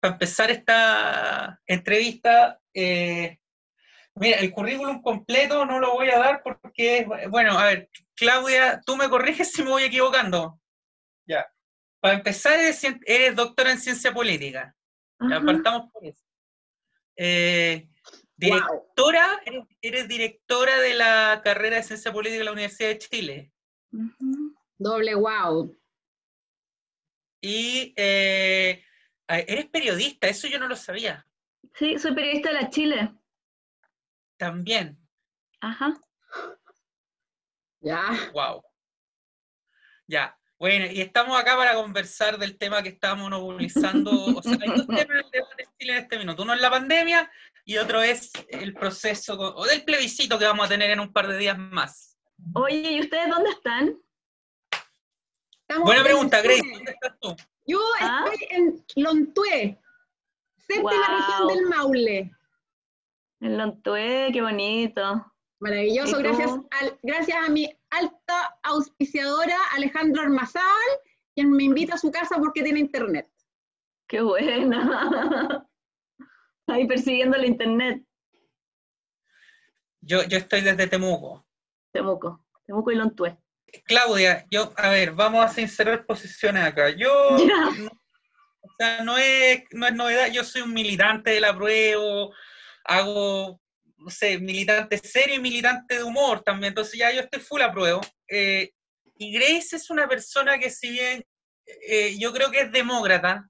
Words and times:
para 0.00 0.14
empezar 0.14 0.50
esta 0.50 1.60
entrevista, 1.66 2.58
eh, 2.74 3.38
mira, 4.14 4.38
el 4.38 4.50
currículum 4.50 5.02
completo 5.02 5.64
no 5.66 5.78
lo 5.78 5.92
voy 5.92 6.08
a 6.08 6.18
dar 6.18 6.42
porque, 6.42 7.06
bueno, 7.28 7.58
a 7.58 7.66
ver, 7.66 7.90
Claudia, 8.16 8.80
tú 8.84 8.96
me 8.96 9.08
corriges 9.08 9.52
si 9.52 9.62
me 9.62 9.70
voy 9.70 9.84
equivocando. 9.84 10.58
Ya. 11.26 11.46
Para 12.00 12.14
empezar, 12.14 12.58
eres, 12.58 13.36
doctora 13.36 13.72
en 13.72 13.78
ciencia 13.78 14.12
política. 14.12 14.74
Ya, 15.20 15.38
partamos 15.42 15.92
por 15.92 16.06
eso. 16.06 16.24
Eh, 17.14 17.86
directora, 18.34 19.38
eres, 19.82 20.08
directora 20.08 20.78
de 20.80 20.94
la 20.94 21.42
carrera 21.44 21.76
de 21.76 21.82
ciencia 21.82 22.10
política 22.10 22.38
de 22.38 22.44
la 22.44 22.52
Universidad 22.52 22.88
de 22.88 22.98
Chile. 22.98 23.52
Doble 24.78 25.14
wow. 25.14 25.76
Y 27.42 27.92
eh, 27.96 28.82
eres 29.38 29.66
periodista, 29.66 30.28
eso 30.28 30.48
yo 30.48 30.58
no 30.58 30.68
lo 30.68 30.76
sabía. 30.76 31.26
Sí, 31.74 31.98
soy 31.98 32.14
periodista 32.14 32.48
de 32.50 32.54
la 32.54 32.70
Chile. 32.70 33.14
También. 34.36 34.98
Ajá. 35.60 35.98
Ya. 37.80 38.30
Wow. 38.32 38.62
Ya. 40.06 40.36
Bueno, 40.58 40.86
y 40.92 41.00
estamos 41.00 41.40
acá 41.40 41.56
para 41.56 41.74
conversar 41.74 42.38
del 42.38 42.58
tema 42.58 42.82
que 42.82 42.90
estamos 42.90 43.30
movilizando. 43.30 44.10
o 44.36 44.42
sea, 44.42 44.58
hay 44.60 44.68
dos 44.68 44.86
temas 44.86 45.04
en 45.06 45.16
el 45.16 45.30
debate 45.30 45.68
Chile 45.78 45.92
en 45.92 45.98
este 46.02 46.18
minuto. 46.18 46.42
Uno 46.42 46.54
es 46.54 46.60
la 46.60 46.70
pandemia 46.70 47.30
y 47.64 47.78
otro 47.78 48.02
es 48.02 48.32
el 48.48 48.74
proceso, 48.74 49.38
o 49.38 49.64
del 49.64 49.84
plebiscito 49.84 50.38
que 50.38 50.44
vamos 50.44 50.66
a 50.66 50.68
tener 50.68 50.90
en 50.90 51.00
un 51.00 51.12
par 51.12 51.28
de 51.28 51.38
días 51.38 51.56
más. 51.56 52.18
Oye, 52.54 52.92
¿y 52.92 53.00
ustedes 53.00 53.28
dónde 53.28 53.50
están? 53.50 53.98
Buena 55.82 56.02
pregunta, 56.02 56.42
Grace, 56.42 56.62
¿dónde 56.74 56.92
estás 56.92 57.18
tú? 57.20 57.36
Yo 57.70 57.78
¿Ah? 58.00 58.24
estoy 58.32 58.48
en 58.50 58.84
Lontué, 58.96 59.78
séptima 60.56 60.90
región 60.90 61.46
del 61.46 61.66
Maule. 61.66 62.32
En 63.38 63.58
Lontué, 63.58 64.30
qué 64.32 64.42
bonito. 64.42 65.24
Maravilloso, 65.60 66.18
gracias, 66.18 66.50
gracias 67.04 67.38
a 67.46 67.48
mi 67.48 67.72
alta 67.90 68.58
auspiciadora 68.64 69.56
Alejandro 69.72 70.22
Armazal, 70.22 70.64
quien 71.36 71.52
me 71.52 71.62
invita 71.62 71.94
a 71.94 71.98
su 71.98 72.10
casa 72.10 72.38
porque 72.40 72.64
tiene 72.64 72.80
internet. 72.80 73.30
Qué 74.08 74.20
buena. 74.20 75.64
Ahí 76.66 76.88
persiguiendo 76.88 77.36
el 77.36 77.44
internet. 77.44 78.04
Yo, 80.00 80.24
yo 80.24 80.38
estoy 80.38 80.62
desde 80.62 80.88
Temuco. 80.88 81.46
Temuco, 81.92 82.44
Temuco 82.66 82.90
y 82.90 82.96
Lontué. 82.96 83.38
Claudia, 83.84 84.46
yo, 84.50 84.72
a 84.76 84.90
ver, 84.90 85.12
vamos 85.12 85.44
a 85.44 85.52
sincerar 85.52 86.06
posiciones 86.06 86.64
acá. 86.64 86.90
Yo, 86.90 87.10
o 88.62 88.68
sea, 88.78 89.02
no 89.02 89.18
es, 89.18 89.62
no 89.72 89.86
es 89.86 89.94
novedad, 89.94 90.30
yo 90.30 90.44
soy 90.44 90.62
un 90.62 90.72
militante 90.72 91.30
de 91.30 91.40
la 91.40 91.56
prueba, 91.56 92.28
hago, 92.84 93.60
no 93.96 94.10
sé, 94.10 94.38
militante 94.38 94.98
serio 94.98 95.36
y 95.36 95.40
militante 95.40 95.96
de 95.96 96.04
humor 96.04 96.42
también, 96.42 96.70
entonces 96.70 96.98
ya 96.98 97.12
yo 97.12 97.20
estoy 97.20 97.40
full 97.40 97.62
a 97.62 97.72
prueba. 97.72 98.00
Eh, 98.28 98.70
y 99.16 99.32
Grace 99.32 99.76
es 99.76 99.90
una 99.90 100.08
persona 100.08 100.58
que 100.58 100.70
si 100.70 100.90
bien 100.90 101.24
eh, 101.66 102.16
yo 102.18 102.32
creo 102.32 102.50
que 102.50 102.62
es 102.62 102.72
demócrata, 102.72 103.46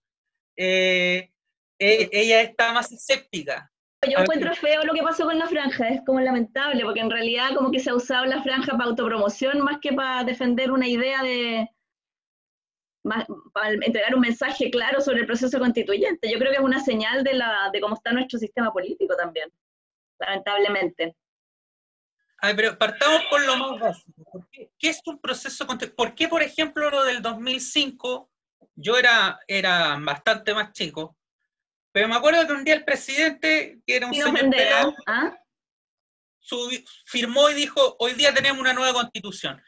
eh, 0.57 1.31
ella 1.79 2.43
está 2.43 2.73
más 2.73 2.93
escéptica. 2.93 3.71
Yo 4.09 4.19
encuentro 4.19 4.55
feo 4.55 4.83
lo 4.85 4.95
que 4.95 5.03
pasó 5.03 5.25
con 5.25 5.39
la 5.39 5.47
franja, 5.47 5.89
es 5.89 6.01
como 6.07 6.21
lamentable, 6.21 6.83
porque 6.85 7.01
en 7.01 7.11
realidad 7.11 7.55
como 7.55 7.71
que 7.71 7.81
se 7.81 7.91
ha 7.91 7.95
usado 7.95 8.25
la 8.25 8.43
franja 8.43 8.73
para 8.73 8.85
autopromoción 8.85 9.61
más 9.61 9.79
que 9.81 9.93
para 9.93 10.25
defender 10.25 10.73
una 10.73 10.89
idea 10.89 11.23
de, 11.23 11.69
para 13.03 13.73
entregar 13.73 14.15
un 14.15 14.21
mensaje 14.21 14.71
claro 14.71 15.03
sobre 15.03 15.21
el 15.21 15.27
proceso 15.27 15.59
constituyente. 15.59 16.31
Yo 16.31 16.39
creo 16.39 16.51
que 16.51 16.59
es 16.59 16.65
una 16.65 16.81
señal 16.81 17.25
de, 17.25 17.35
la, 17.35 17.71
de 17.73 17.81
cómo 17.81 17.95
está 17.95 18.13
nuestro 18.13 18.39
sistema 18.39 18.73
político 18.73 19.15
también, 19.17 19.53
lamentablemente. 20.19 21.17
Ay, 22.39 22.55
pero 22.57 22.79
partamos 22.79 23.23
con 23.29 23.47
lo 23.47 23.57
más 23.57 23.81
básico. 23.81 24.49
qué, 24.51 24.71
es 24.81 25.03
un 25.05 25.21
proceso 25.21 25.67
¿Por 25.95 26.15
qué, 26.15 26.27
por 26.27 26.43
ejemplo, 26.43 26.89
lo 26.89 27.05
del 27.05 27.21
2005, 27.21 28.31
yo 28.77 28.97
era, 28.97 29.39
era 29.47 29.99
bastante 30.01 30.55
más 30.55 30.73
chico, 30.73 31.19
pero 31.93 32.09
me 32.09 32.17
acuerdo 32.17 32.47
que 32.47 32.53
un 32.53 32.65
día 32.65 32.75
el 32.75 32.85
presidente, 32.85 33.81
que 33.87 33.97
era 33.97 34.07
un 34.07 34.15
señor 34.15 34.95
¿ah? 35.07 35.37
firmó 37.05 37.51
y 37.51 37.55
dijo, 37.55 37.97
hoy 37.99 38.15
día 38.15 38.33
tenemos 38.33 38.61
una 38.61 38.73
nueva 38.73 38.93
constitución. 38.93 39.63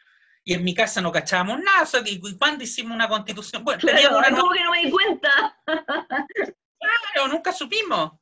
Y 0.45 0.55
en 0.55 0.65
mi 0.65 0.75
casa 0.75 1.01
no 1.01 1.13
cachábamos 1.13 1.61
nada, 1.61 1.87
¿y 2.05 2.21
cuándo 2.37 2.65
hicimos 2.65 2.95
una 2.95 3.09
constitución? 3.09 3.63
Bueno, 3.63 3.81
teníamos 3.85 4.19
una 4.19 4.31
¿cómo 4.31 4.53
que 4.53 4.65
no 4.65 4.71
me 4.73 4.83
di 4.83 4.91
cuenta? 4.91 5.63
claro, 5.65 7.29
nunca 7.29 7.53
supimos. 7.53 8.13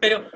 Pero, 0.00 0.30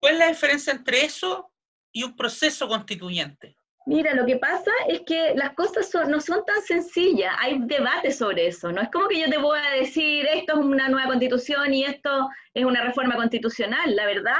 ¿cuál 0.00 0.14
es 0.14 0.18
la 0.18 0.28
diferencia 0.28 0.72
entre 0.72 1.04
eso 1.04 1.52
y 1.92 2.02
un 2.02 2.16
proceso 2.16 2.66
constituyente? 2.66 3.57
Mira, 3.88 4.12
lo 4.12 4.26
que 4.26 4.36
pasa 4.36 4.70
es 4.86 5.00
que 5.06 5.32
las 5.34 5.54
cosas 5.54 5.90
no 6.08 6.20
son 6.20 6.44
tan 6.44 6.60
sencillas, 6.60 7.34
hay 7.38 7.58
debate 7.60 8.12
sobre 8.12 8.48
eso, 8.48 8.70
no 8.70 8.82
es 8.82 8.90
como 8.90 9.08
que 9.08 9.18
yo 9.18 9.30
te 9.30 9.38
voy 9.38 9.58
a 9.58 9.78
decir 9.80 10.26
esto 10.26 10.52
es 10.52 10.58
una 10.58 10.90
nueva 10.90 11.06
constitución 11.06 11.72
y 11.72 11.84
esto 11.84 12.28
es 12.52 12.66
una 12.66 12.84
reforma 12.84 13.16
constitucional, 13.16 13.96
la 13.96 14.04
verdad 14.04 14.36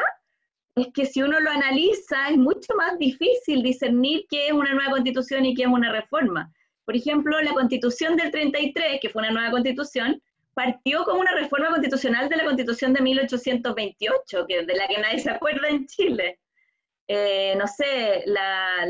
es 0.76 0.88
que 0.92 1.06
si 1.06 1.22
uno 1.22 1.40
lo 1.40 1.50
analiza 1.50 2.28
es 2.28 2.36
mucho 2.36 2.74
más 2.76 2.98
difícil 2.98 3.62
discernir 3.62 4.26
qué 4.28 4.48
es 4.48 4.52
una 4.52 4.74
nueva 4.74 4.90
constitución 4.90 5.46
y 5.46 5.54
qué 5.54 5.62
es 5.62 5.68
una 5.68 5.92
reforma. 5.92 6.52
Por 6.84 6.94
ejemplo, 6.94 7.40
la 7.40 7.54
constitución 7.54 8.16
del 8.16 8.30
33, 8.30 9.00
que 9.00 9.08
fue 9.08 9.22
una 9.22 9.30
nueva 9.30 9.50
constitución, 9.50 10.20
partió 10.52 11.04
como 11.04 11.20
una 11.20 11.34
reforma 11.34 11.70
constitucional 11.70 12.28
de 12.28 12.36
la 12.36 12.44
constitución 12.44 12.92
de 12.92 13.00
1828, 13.00 14.46
que, 14.46 14.66
de 14.66 14.74
la 14.74 14.86
que 14.88 15.00
nadie 15.00 15.20
se 15.20 15.30
acuerda 15.30 15.68
en 15.68 15.86
Chile. 15.86 16.38
Eh, 17.10 17.54
no 17.56 17.66
sé, 17.66 18.22
la, 18.26 18.86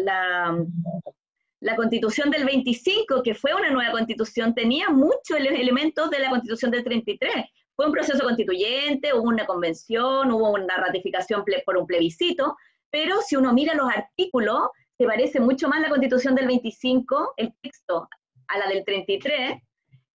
la, 1.60 1.76
constitución 1.76 2.30
del 2.30 2.44
25, 2.44 3.22
que 3.22 3.34
fue 3.34 3.54
una 3.54 3.70
nueva 3.70 3.92
constitución, 3.92 4.54
tenía 4.54 4.90
muchos 4.90 5.38
elementos 5.38 6.10
de 6.10 6.18
la 6.18 6.30
constitución 6.30 6.72
del 6.72 6.82
33. 6.82 7.32
Fue 7.76 7.86
un 7.86 7.92
proceso 7.92 8.24
constituyente, 8.24 9.14
hubo 9.14 9.28
una 9.28 9.46
convención, 9.46 10.32
hubo 10.32 10.50
una 10.50 10.76
ratificación 10.76 11.44
por 11.64 11.76
un 11.76 11.86
plebiscito, 11.86 12.56
pero 12.90 13.20
si 13.22 13.36
uno 13.36 13.52
mira 13.52 13.74
los 13.74 13.88
artículos, 13.88 14.70
se 14.96 15.06
parece 15.06 15.38
mucho 15.38 15.68
más 15.68 15.80
la 15.80 15.88
constitución 15.88 16.34
del 16.34 16.48
25, 16.48 17.34
el 17.36 17.54
texto, 17.62 18.08
a 18.48 18.58
la 18.58 18.66
del 18.66 18.84
33, 18.84 19.62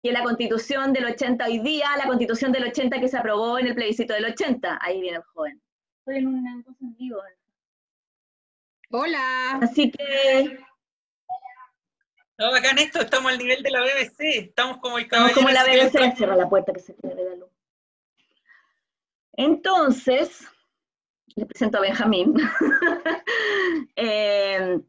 que 0.01 0.11
la 0.11 0.23
constitución 0.23 0.91
del 0.91 1.05
80 1.05 1.45
hoy 1.45 1.59
día, 1.59 1.85
la 1.97 2.07
constitución 2.07 2.51
del 2.51 2.65
80 2.65 2.99
que 2.99 3.07
se 3.07 3.17
aprobó 3.17 3.57
en 3.59 3.67
el 3.67 3.75
plebiscito 3.75 4.13
del 4.13 4.25
80. 4.25 4.79
Ahí 4.81 4.99
viene 4.99 5.17
el 5.17 5.23
joven. 5.23 5.61
Estoy 5.99 6.17
en 6.17 6.27
una 6.27 6.61
cosa 6.63 6.85
vivo. 6.99 7.19
Hola. 8.95 9.57
Así 9.59 9.89
que. 9.89 10.59
No, 12.37 12.53
acá 12.53 12.69
en 12.69 12.77
esto 12.77 13.01
estamos 13.01 13.31
al 13.31 13.39
nivel 13.39 13.63
de 13.63 13.71
la 13.71 13.81
BBC, 13.81 14.49
estamos 14.49 14.77
como 14.77 14.99
el 14.99 15.05
Estamos 15.05 15.31
como 15.31 15.49
la 15.49 15.63
BBC, 15.63 16.15
cierra 16.15 16.35
la 16.35 16.47
puerta 16.47 16.71
que 16.71 16.79
se 16.79 16.93
tiene 16.93 17.23
la 17.23 17.35
luz. 17.37 17.49
Entonces, 19.35 20.47
le 21.35 21.45
presento 21.47 21.79
a 21.79 21.81
Benjamín. 21.81 22.35
Eh, 23.95 24.79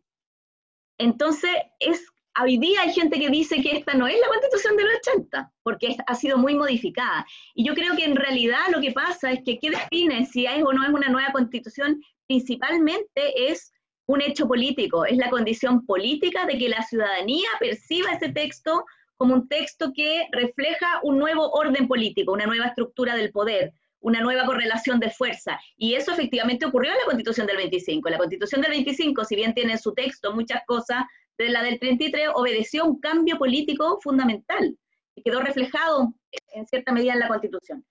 entonces, 0.99 1.51
es, 1.79 2.07
hoy 2.41 2.59
día 2.59 2.83
hay 2.83 2.93
gente 2.93 3.19
que 3.19 3.29
dice 3.29 3.63
que 3.63 3.77
esta 3.77 3.95
no 3.95 4.07
es 4.07 4.19
la 4.19 4.29
constitución 4.29 4.77
del 4.77 4.89
80, 4.97 5.53
porque 5.63 5.97
ha 6.07 6.15
sido 6.15 6.37
muy 6.37 6.55
modificada. 6.55 7.27
Y 7.55 7.67
yo 7.67 7.75
creo 7.75 7.97
que 7.97 8.05
en 8.05 8.17
realidad 8.17 8.61
lo 8.71 8.81
que 8.81 8.93
pasa 8.93 9.33
es 9.33 9.43
que, 9.45 9.59
¿qué 9.59 9.71
define 9.71 10.27
si 10.27 10.47
es 10.47 10.63
o 10.63 10.73
no 10.73 10.85
es 10.85 10.91
una 10.91 11.09
nueva 11.09 11.33
constitución? 11.33 12.03
Principalmente 12.27 13.51
es 13.51 13.74
un 14.07 14.21
hecho 14.21 14.47
político, 14.47 15.05
es 15.05 15.17
la 15.17 15.31
condición 15.31 15.87
política 15.87 16.47
de 16.47 16.59
que 16.59 16.69
la 16.69 16.83
ciudadanía 16.83 17.49
perciba 17.59 18.13
ese 18.13 18.31
texto 18.31 18.85
como 19.17 19.35
un 19.35 19.49
texto 19.49 19.93
que 19.95 20.27
refleja 20.33 21.01
un 21.03 21.19
nuevo 21.19 21.51
orden 21.53 21.89
político, 21.89 22.33
una 22.33 22.47
nueva 22.47 22.67
estructura 22.67 23.15
del 23.17 23.31
poder, 23.31 23.73
una 24.01 24.21
nueva 24.21 24.45
correlación 24.45 25.01
de 25.01 25.11
fuerza. 25.11 25.59
Y 25.77 25.95
eso 25.95 26.13
efectivamente 26.13 26.67
ocurrió 26.67 26.93
en 26.93 26.99
la 26.99 27.05
Constitución 27.07 27.47
del 27.47 27.57
25. 27.57 28.11
La 28.11 28.19
Constitución 28.19 28.61
del 28.61 28.73
25, 28.73 29.25
si 29.25 29.37
bien 29.37 29.55
tiene 29.55 29.73
en 29.73 29.79
su 29.79 29.95
texto 29.95 30.35
muchas 30.35 30.63
cosas 30.67 31.05
de 31.39 31.49
la 31.49 31.63
del 31.63 31.79
33, 31.79 32.29
obedeció 32.35 32.85
un 32.85 33.01
cambio 33.01 33.39
político 33.39 33.99
fundamental 34.03 34.77
y 35.15 35.23
quedó 35.23 35.41
reflejado 35.41 36.13
en 36.53 36.67
cierta 36.67 36.93
medida 36.93 37.15
en 37.15 37.21
la 37.21 37.29
Constitución. 37.29 37.85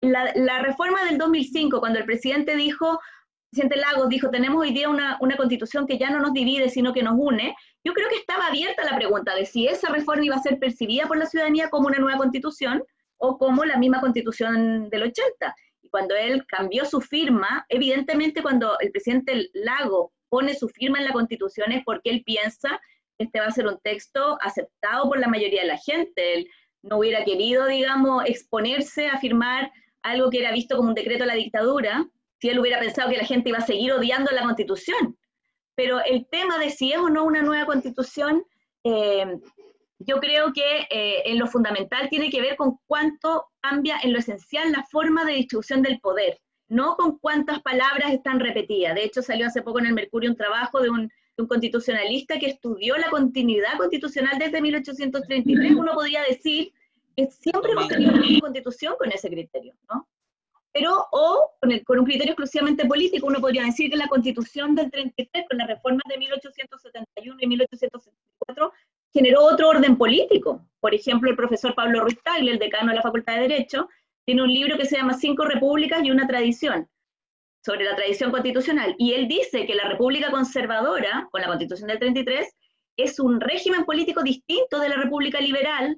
La 0.00 0.62
reforma 0.62 1.04
del 1.04 1.18
2005, 1.18 1.80
cuando 1.80 1.98
el 1.98 2.04
presidente 2.04 2.56
dijo 2.56 2.98
presidente 3.56 3.76
Lagos 3.80 4.10
dijo, 4.10 4.28
tenemos 4.28 4.60
hoy 4.60 4.74
día 4.74 4.90
una, 4.90 5.16
una, 5.22 5.34
constitución 5.34 5.86
que 5.86 5.96
ya 5.96 6.10
no 6.10 6.20
nos 6.20 6.34
divide, 6.34 6.68
sino 6.68 6.92
que 6.92 7.02
nos 7.02 7.14
une, 7.16 7.56
yo 7.82 7.94
creo 7.94 8.06
que 8.10 8.16
estaba 8.16 8.48
abierta 8.48 8.84
la 8.84 8.94
pregunta 8.94 9.34
de 9.34 9.46
si 9.46 9.66
esa 9.66 9.88
reforma 9.88 10.26
iba 10.26 10.36
a 10.36 10.42
ser 10.42 10.58
percibida 10.58 11.06
por 11.06 11.16
la 11.16 11.24
ciudadanía 11.24 11.70
como 11.70 11.86
una 11.86 11.98
nueva 11.98 12.18
constitución 12.18 12.84
o 13.16 13.38
como 13.38 13.64
la 13.64 13.78
misma 13.78 14.02
constitución 14.02 14.90
del 14.90 15.04
80. 15.04 15.54
Y 15.80 15.88
cuando 15.88 16.14
él 16.14 16.44
cambió 16.46 16.84
su 16.84 17.00
firma, 17.00 17.64
evidentemente 17.70 18.42
cuando 18.42 18.78
el 18.80 18.90
presidente 18.90 19.48
Lago 19.54 20.12
pone 20.28 20.54
su 20.54 20.68
firma 20.68 20.98
en 20.98 21.06
la 21.06 21.12
constitución 21.12 21.72
es 21.72 21.82
porque 21.82 22.10
él 22.10 22.24
piensa 22.26 22.78
que 23.16 23.24
este 23.24 23.40
va 23.40 23.46
a 23.46 23.52
ser 23.52 23.68
un 23.68 23.80
texto 23.80 24.36
aceptado 24.42 25.08
por 25.08 25.18
la 25.18 25.28
mayoría 25.28 25.62
de 25.62 25.68
la 25.68 25.78
gente. 25.78 26.34
Él 26.34 26.46
no 26.82 26.98
hubiera 26.98 27.24
querido, 27.24 27.64
digamos, 27.64 28.22
exponerse 28.26 29.08
a 29.08 29.18
firmar 29.18 29.72
algo 30.02 30.28
que 30.28 30.40
era 30.40 30.52
visto 30.52 30.76
como 30.76 30.90
un 30.90 30.94
decreto 30.94 31.24
de 31.24 31.28
la 31.28 31.34
dictadura, 31.34 32.06
si 32.40 32.48
él 32.48 32.58
hubiera 32.58 32.78
pensado 32.78 33.10
que 33.10 33.16
la 33.16 33.24
gente 33.24 33.48
iba 33.48 33.58
a 33.58 33.66
seguir 33.66 33.92
odiando 33.92 34.30
la 34.32 34.42
constitución. 34.42 35.16
Pero 35.74 36.02
el 36.04 36.26
tema 36.26 36.58
de 36.58 36.70
si 36.70 36.92
es 36.92 36.98
o 36.98 37.08
no 37.08 37.24
una 37.24 37.42
nueva 37.42 37.66
constitución, 37.66 38.44
eh, 38.84 39.38
yo 39.98 40.20
creo 40.20 40.52
que 40.52 40.86
eh, 40.90 41.22
en 41.26 41.38
lo 41.38 41.46
fundamental 41.46 42.08
tiene 42.08 42.30
que 42.30 42.40
ver 42.40 42.56
con 42.56 42.78
cuánto 42.86 43.46
cambia 43.60 43.98
en 44.02 44.12
lo 44.12 44.18
esencial 44.18 44.72
la 44.72 44.84
forma 44.90 45.24
de 45.24 45.34
distribución 45.34 45.82
del 45.82 46.00
poder, 46.00 46.40
no 46.68 46.96
con 46.96 47.18
cuántas 47.18 47.62
palabras 47.62 48.12
están 48.12 48.40
repetidas. 48.40 48.94
De 48.94 49.04
hecho, 49.04 49.22
salió 49.22 49.46
hace 49.46 49.62
poco 49.62 49.78
en 49.78 49.86
el 49.86 49.94
Mercurio 49.94 50.30
un 50.30 50.36
trabajo 50.36 50.80
de 50.80 50.90
un, 50.90 51.10
constitucionalista 51.48 52.38
que 52.38 52.46
estudió 52.46 52.96
la 52.96 53.10
continuidad 53.10 53.76
constitucional 53.76 54.38
desde 54.38 54.62
1833. 54.62 55.74
Uno 55.74 55.92
podría 55.92 56.22
decir 56.22 56.72
que 57.14 57.26
siempre 57.26 57.72
hemos 57.72 57.88
tenido 57.88 58.14
una 58.14 58.40
constitución 58.40 58.94
con 58.98 59.12
ese 59.12 59.28
criterio, 59.28 59.74
¿no? 59.90 60.08
Pero, 60.78 61.06
o 61.10 61.52
con, 61.86 61.98
un 62.00 62.04
criterio 62.04 62.32
exclusivamente 62.32 62.84
político, 62.84 63.26
uno 63.26 63.40
podría 63.40 63.64
decir 63.64 63.90
que 63.90 63.96
la 63.96 64.08
constitución 64.08 64.74
del 64.74 64.90
33, 64.90 65.46
con 65.48 65.56
las 65.56 65.68
reformas 65.68 66.02
de 66.06 66.18
1871 66.18 67.38
y 67.40 67.46
1874, 67.46 68.72
generó 69.10 69.44
otro 69.44 69.70
orden 69.70 69.96
político. 69.96 70.66
Por 70.80 70.94
ejemplo, 70.94 71.30
el 71.30 71.36
profesor 71.36 71.74
Pablo 71.74 72.02
Ruiz 72.02 72.22
Tagle, 72.22 72.52
el 72.52 72.58
decano 72.58 72.90
de 72.90 72.96
la 72.96 73.02
Facultad 73.02 73.36
de 73.36 73.48
Derecho, 73.48 73.88
tiene 74.26 74.42
un 74.42 74.52
libro 74.52 74.76
que 74.76 74.84
se 74.84 74.98
llama 74.98 75.14
Cinco 75.14 75.46
Repúblicas 75.46 76.04
y 76.04 76.10
una 76.10 76.26
Tradición, 76.26 76.86
sobre 77.64 77.84
la 77.84 77.96
tradición 77.96 78.30
constitucional. 78.30 78.94
Y 78.98 79.14
él 79.14 79.28
dice 79.28 79.64
que 79.64 79.74
la 79.74 79.88
República 79.88 80.30
Conservadora, 80.30 81.26
con 81.30 81.40
la 81.40 81.46
Constitución 81.46 81.88
del 81.88 82.00
33, 82.00 82.54
es 82.98 83.18
un 83.18 83.40
régimen 83.40 83.86
político 83.86 84.22
distinto 84.22 84.78
de 84.78 84.90
la 84.90 84.96
República 84.96 85.40
Liberal 85.40 85.96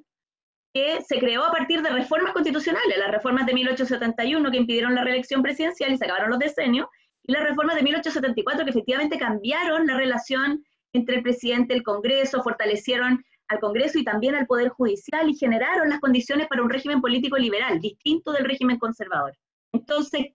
que 0.79 1.03
se 1.03 1.19
creó 1.19 1.45
a 1.45 1.51
partir 1.51 1.83
de 1.83 1.91
reformas 1.91 2.33
constitucionales, 2.33 2.99
las 2.99 3.11
reformas 3.11 3.47
de 3.47 3.55
1871 3.55 4.51
que 4.51 4.59
impidieron 4.59 4.95
la 4.95 5.03
reelección 5.03 5.43
presidencial 5.43 5.93
y 5.93 5.97
se 5.97 6.05
acabaron 6.05 6.31
los 6.31 6.39
decenios, 6.39 6.87
y 7.25 7.33
las 7.33 7.43
reformas 7.43 7.75
de 7.75 7.83
1874 7.83 8.65
que 8.65 8.71
efectivamente 8.71 9.19
cambiaron 9.19 9.89
la 9.89 9.97
relación 9.97 10.65
entre 10.93 11.17
el 11.17 11.23
presidente 11.25 11.75
y 11.75 11.79
el 11.79 11.83
Congreso, 11.83 12.45
fortalecieron 12.45 13.25
al 13.49 13.59
Congreso 13.59 13.99
y 13.99 14.05
también 14.05 14.37
al 14.37 14.47
Poder 14.47 14.69
Judicial 14.69 15.29
y 15.29 15.35
generaron 15.35 15.89
las 15.89 15.99
condiciones 15.99 16.47
para 16.47 16.63
un 16.63 16.71
régimen 16.71 17.01
político 17.01 17.37
liberal, 17.37 17.81
distinto 17.81 18.31
del 18.31 18.45
régimen 18.45 18.79
conservador. 18.79 19.37
Entonces, 19.73 20.27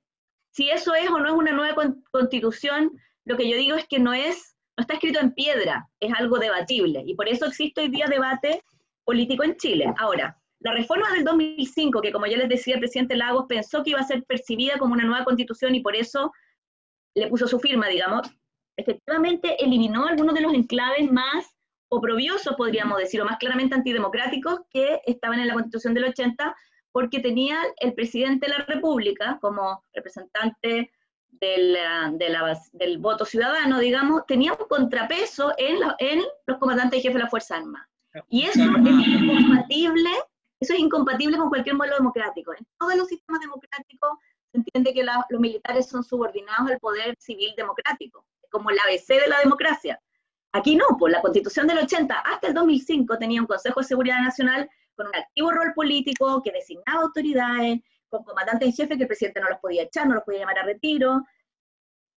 si 0.51 0.69
eso 0.69 0.94
es 0.94 1.10
o 1.10 1.19
no 1.19 1.28
es 1.28 1.34
una 1.36 1.54
nueva 1.54 1.94
constitución, 2.12 2.92
lo 3.24 3.38
que 3.38 3.50
yo 3.50 3.56
digo 3.56 3.78
es 3.78 3.88
que 3.88 4.00
no 4.00 4.13
es, 4.13 4.57
no 4.78 4.81
está 4.81 4.95
escrito 4.95 5.22
en 5.22 5.34
piedra, 5.34 5.88
es 6.01 6.12
algo 6.13 6.38
debatible. 6.38 7.01
Y 7.06 7.16
por 7.16 7.30
eso 7.30 7.45
existe 7.45 7.81
hoy 7.81 7.88
día 7.88 8.07
debate 8.07 8.62
político 9.04 9.44
en 9.44 9.56
Chile. 9.58 9.94
Ahora, 9.98 10.38
la 10.60 10.74
reforma 10.74 11.12
del 11.12 11.26
2005, 11.26 12.02
que 12.02 12.12
como 12.12 12.26
ya 12.26 12.38
les 12.38 12.50
decía 12.50 12.76
el 12.76 12.80
presidente 12.80 13.16
Lagos, 13.16 13.46
pensó 13.50 13.84
que 13.84 13.92
iba 13.92 14.00
a 14.00 14.08
ser 14.08 14.24
percibida 14.24 14.78
como 14.78 14.94
una 14.94 15.04
nueva 15.04 15.26
constitución 15.26 15.76
y 15.76 15.82
por 15.82 15.96
eso 15.96 16.32
le 17.16 17.28
puso 17.28 17.48
su 17.48 17.60
firma, 17.60 17.88
digamos, 17.88 18.22
efectivamente 18.78 19.62
eliminó 19.64 20.08
algunos 20.08 20.34
de 20.34 20.42
los 20.42 20.54
enclaves 20.54 21.12
más 21.12 21.54
oprobiosos, 21.90 22.56
podríamos 22.56 22.98
decir, 22.98 23.22
o 23.22 23.26
más 23.26 23.38
claramente 23.38 23.76
antidemocráticos 23.76 24.62
que 24.70 25.02
estaban 25.06 25.40
en 25.40 25.48
la 25.48 25.54
Constitución 25.54 25.94
del 25.94 26.06
80, 26.06 26.56
porque 26.92 27.20
tenía 27.20 27.60
el 27.78 27.94
presidente 27.94 28.48
de 28.48 28.58
la 28.58 28.66
República 28.66 29.38
como 29.42 29.84
representante 29.94 30.92
del, 31.30 31.78
del 32.72 32.98
voto 33.00 33.26
ciudadano, 33.26 33.80
digamos, 33.80 34.26
tenía 34.28 34.54
un 34.54 34.68
contrapeso 34.68 35.54
en, 35.58 35.78
en 36.00 36.22
los 36.48 36.58
comandantes 36.58 37.00
y 37.00 37.02
jefes 37.02 37.16
de 37.16 37.24
la 37.24 37.30
Fuerza 37.30 37.58
Armada. 37.58 37.90
Y 38.30 38.44
eso 38.44 38.62
es 38.62 38.68
incompatible, 38.68 40.10
eso 40.60 40.74
es 40.74 40.80
incompatible 40.80 41.38
con 41.38 41.50
cualquier 41.50 41.75
modelo 41.75 41.98
democrático. 41.98 42.54
En 42.54 42.65
todos 42.80 42.95
los 42.95 43.07
sistemas 43.07 43.42
democráticos 43.42 44.12
se 44.51 44.57
entiende 44.60 44.94
que 44.94 45.04
los 45.04 45.39
militares 45.39 45.88
son 45.88 46.04
subordinados 46.04 46.69
al 46.69 46.80
poder 46.80 47.15
civil 47.19 47.54
democrático 47.57 48.25
como 48.54 48.69
la 48.69 48.83
ABC 48.83 49.07
de 49.19 49.27
la 49.27 49.39
democracia. 49.39 50.00
Aquí 50.51 50.75
no, 50.75 50.86
por 51.00 51.10
la 51.10 51.21
constitución 51.21 51.65
del 51.65 51.80
80 51.80 52.13
hasta 52.13 52.48
el 52.48 52.54
2005 52.54 53.18
tenía 53.18 53.42
un 53.42 53.48
Consejo 53.48 53.80
de 53.80 53.88
Seguridad 53.88 54.21
Nacional 54.21 54.69
con 54.95 55.07
un 55.07 55.16
activo 55.16 55.51
rol 55.51 55.74
político 55.74 56.42
que 56.44 56.51
designaba 56.51 57.01
autoridades, 57.01 57.80
con 58.09 58.24
comandantes 58.24 58.68
en 58.68 58.74
jefe 58.75 58.95
que 58.95 59.04
el 59.04 59.07
presidente 59.07 59.42
no 59.42 59.50
los 59.50 59.59
podía 59.59 59.81
echar, 59.81 60.07
no 60.07 60.13
los 60.13 60.24
podía 60.24 60.42
llamar 60.42 60.59
a 60.59 60.63
retiro. 60.63 61.25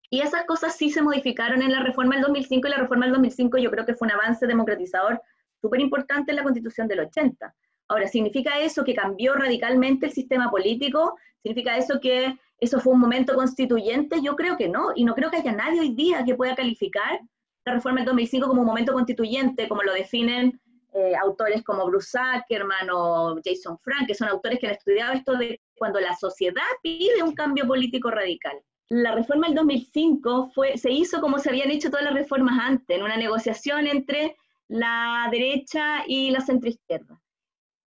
Y 0.09 0.19
esas 0.19 0.43
cosas 0.43 0.75
sí 0.75 0.91
se 0.91 1.01
modificaron 1.01 1.61
en 1.61 1.71
la 1.71 1.81
reforma 1.81 2.15
del 2.15 2.25
2005 2.25 2.67
y 2.67 2.71
la 2.71 2.77
reforma 2.77 3.05
del 3.05 3.13
2005 3.13 3.57
yo 3.57 3.71
creo 3.71 3.85
que 3.85 3.95
fue 3.95 4.07
un 4.07 4.11
avance 4.11 4.45
democratizador 4.45 5.21
súper 5.65 5.81
importante 5.81 6.31
en 6.31 6.35
la 6.35 6.43
constitución 6.43 6.87
del 6.87 6.99
80. 6.99 7.53
Ahora, 7.87 8.07
¿significa 8.07 8.59
eso 8.59 8.83
que 8.83 8.93
cambió 8.93 9.33
radicalmente 9.33 10.05
el 10.05 10.11
sistema 10.11 10.51
político? 10.51 11.17
¿Significa 11.41 11.75
eso 11.77 11.99
que 11.99 12.37
eso 12.59 12.79
fue 12.79 12.93
un 12.93 12.99
momento 12.99 13.33
constituyente? 13.33 14.21
Yo 14.21 14.35
creo 14.35 14.57
que 14.57 14.69
no, 14.69 14.89
y 14.95 15.03
no 15.05 15.15
creo 15.15 15.31
que 15.31 15.37
haya 15.37 15.53
nadie 15.53 15.79
hoy 15.79 15.95
día 15.95 16.23
que 16.23 16.35
pueda 16.35 16.55
calificar 16.55 17.19
la 17.65 17.73
reforma 17.73 18.01
del 18.01 18.05
2005 18.05 18.47
como 18.47 18.61
un 18.61 18.67
momento 18.67 18.93
constituyente, 18.93 19.67
como 19.67 19.81
lo 19.81 19.93
definen 19.93 20.61
eh, 20.93 21.13
autores 21.15 21.63
como 21.63 21.87
Bruce 21.87 22.17
Ackerman 22.17 22.89
o 22.91 23.39
Jason 23.43 23.77
Frank, 23.79 24.07
que 24.07 24.13
son 24.13 24.27
autores 24.29 24.59
que 24.59 24.67
han 24.67 24.73
estudiado 24.73 25.13
esto 25.13 25.35
de 25.35 25.59
cuando 25.77 25.99
la 25.99 26.15
sociedad 26.15 26.61
pide 26.83 27.23
un 27.23 27.33
cambio 27.33 27.65
político 27.65 28.11
radical. 28.11 28.55
La 28.89 29.15
reforma 29.15 29.47
del 29.47 29.55
2005 29.55 30.51
fue, 30.53 30.77
se 30.77 30.91
hizo 30.91 31.19
como 31.21 31.39
se 31.39 31.49
habían 31.49 31.71
hecho 31.71 31.89
todas 31.89 32.05
las 32.05 32.13
reformas 32.13 32.57
antes, 32.61 32.95
en 32.95 33.03
una 33.03 33.17
negociación 33.17 33.87
entre 33.87 34.35
la 34.67 35.27
derecha 35.31 36.03
y 36.07 36.31
la 36.31 36.41
centroizquierda. 36.41 37.19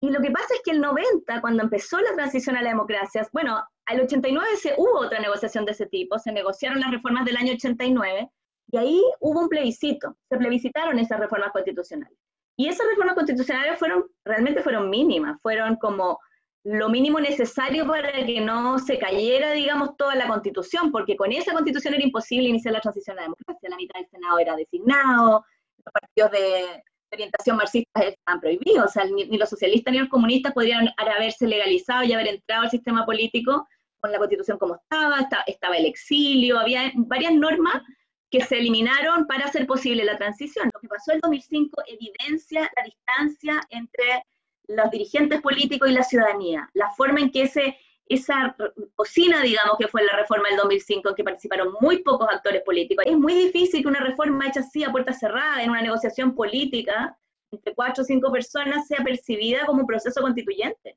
Y 0.00 0.10
lo 0.10 0.20
que 0.20 0.30
pasa 0.30 0.54
es 0.54 0.60
que 0.64 0.70
el 0.70 0.80
90, 0.80 1.40
cuando 1.40 1.62
empezó 1.62 1.98
la 1.98 2.14
transición 2.14 2.56
a 2.56 2.62
la 2.62 2.68
democracia, 2.68 3.26
bueno, 3.32 3.62
al 3.86 4.00
89 4.00 4.48
se, 4.56 4.74
hubo 4.76 5.00
otra 5.00 5.18
negociación 5.18 5.64
de 5.64 5.72
ese 5.72 5.86
tipo, 5.86 6.18
se 6.18 6.30
negociaron 6.30 6.80
las 6.80 6.92
reformas 6.92 7.24
del 7.24 7.36
año 7.36 7.54
89 7.54 8.28
y 8.70 8.76
ahí 8.76 9.02
hubo 9.20 9.40
un 9.40 9.48
plebiscito, 9.48 10.16
se 10.28 10.36
plebiscitaron 10.36 10.98
esas 10.98 11.18
reformas 11.18 11.50
constitucionales. 11.52 12.16
Y 12.56 12.68
esas 12.68 12.86
reformas 12.88 13.14
constitucionales 13.14 13.78
fueron, 13.78 14.04
realmente 14.24 14.62
fueron 14.62 14.90
mínimas, 14.90 15.40
fueron 15.42 15.76
como 15.76 16.18
lo 16.64 16.88
mínimo 16.90 17.18
necesario 17.18 17.86
para 17.86 18.12
que 18.12 18.40
no 18.40 18.78
se 18.78 18.98
cayera, 18.98 19.52
digamos, 19.52 19.96
toda 19.96 20.14
la 20.16 20.28
constitución, 20.28 20.92
porque 20.92 21.16
con 21.16 21.32
esa 21.32 21.52
constitución 21.52 21.94
era 21.94 22.04
imposible 22.04 22.48
iniciar 22.48 22.74
la 22.74 22.80
transición 22.80 23.16
a 23.16 23.22
la 23.22 23.22
democracia, 23.22 23.70
la 23.70 23.76
mitad 23.76 24.00
del 24.00 24.08
Senado 24.10 24.38
era 24.38 24.56
designado, 24.56 25.44
partidos 25.90 26.30
de, 26.32 26.82
orientación 27.10 27.56
marxista 27.56 28.00
están 28.00 28.40
prohibidos, 28.40 28.84
o 28.84 28.88
sea, 28.88 29.04
ni, 29.04 29.24
los 29.38 29.48
socialistas 29.48 29.92
ni 29.92 29.98
los 29.98 30.08
comunistas 30.08 30.52
podrían 30.52 30.90
haberse 30.96 31.46
legalizado 31.46 32.04
y 32.04 32.12
haber 32.12 32.28
entrado 32.28 32.64
al 32.64 32.70
sistema 32.70 33.06
político 33.06 33.66
con 34.00 34.12
la 34.12 34.18
constitución 34.18 34.58
como 34.58 34.76
estaba, 34.76 35.26
estaba, 35.46 35.76
el 35.76 35.86
exilio, 35.86 36.58
había 36.58 36.92
varias 36.94 37.32
normas 37.32 37.82
que 38.30 38.42
se 38.42 38.58
eliminaron 38.58 39.26
para 39.26 39.46
hacer 39.46 39.66
posible 39.66 40.04
la 40.04 40.18
transición. 40.18 40.70
Lo 40.72 40.80
que 40.80 40.88
pasó 40.88 41.12
en 41.12 41.20
2005 41.20 41.82
evidencia 41.86 42.70
la 42.76 42.82
distancia 42.84 43.60
entre 43.70 44.22
los 44.68 44.90
dirigentes 44.90 45.40
políticos 45.40 45.88
y 45.88 45.94
la 45.94 46.02
ciudadanía, 46.02 46.68
la 46.74 46.90
forma 46.90 47.20
en 47.20 47.30
que 47.30 47.42
ese, 47.42 47.78
esa 48.08 48.56
cocina, 48.94 49.42
digamos, 49.42 49.76
que 49.78 49.88
fue 49.88 50.04
la 50.04 50.16
reforma 50.16 50.48
del 50.48 50.58
2005, 50.58 51.08
en 51.08 51.14
que 51.14 51.24
participaron 51.24 51.74
muy 51.80 52.02
pocos 52.02 52.28
actores 52.30 52.62
políticos. 52.62 53.04
Es 53.06 53.16
muy 53.16 53.34
difícil 53.34 53.82
que 53.82 53.88
una 53.88 54.00
reforma 54.00 54.46
hecha 54.46 54.60
así 54.60 54.84
a 54.84 54.90
puerta 54.90 55.12
cerrada, 55.12 55.62
en 55.62 55.70
una 55.70 55.82
negociación 55.82 56.34
política, 56.34 57.16
entre 57.50 57.74
cuatro 57.74 58.02
o 58.02 58.06
cinco 58.06 58.32
personas, 58.32 58.86
sea 58.86 58.98
percibida 59.04 59.66
como 59.66 59.82
un 59.82 59.86
proceso 59.86 60.20
constituyente. 60.20 60.96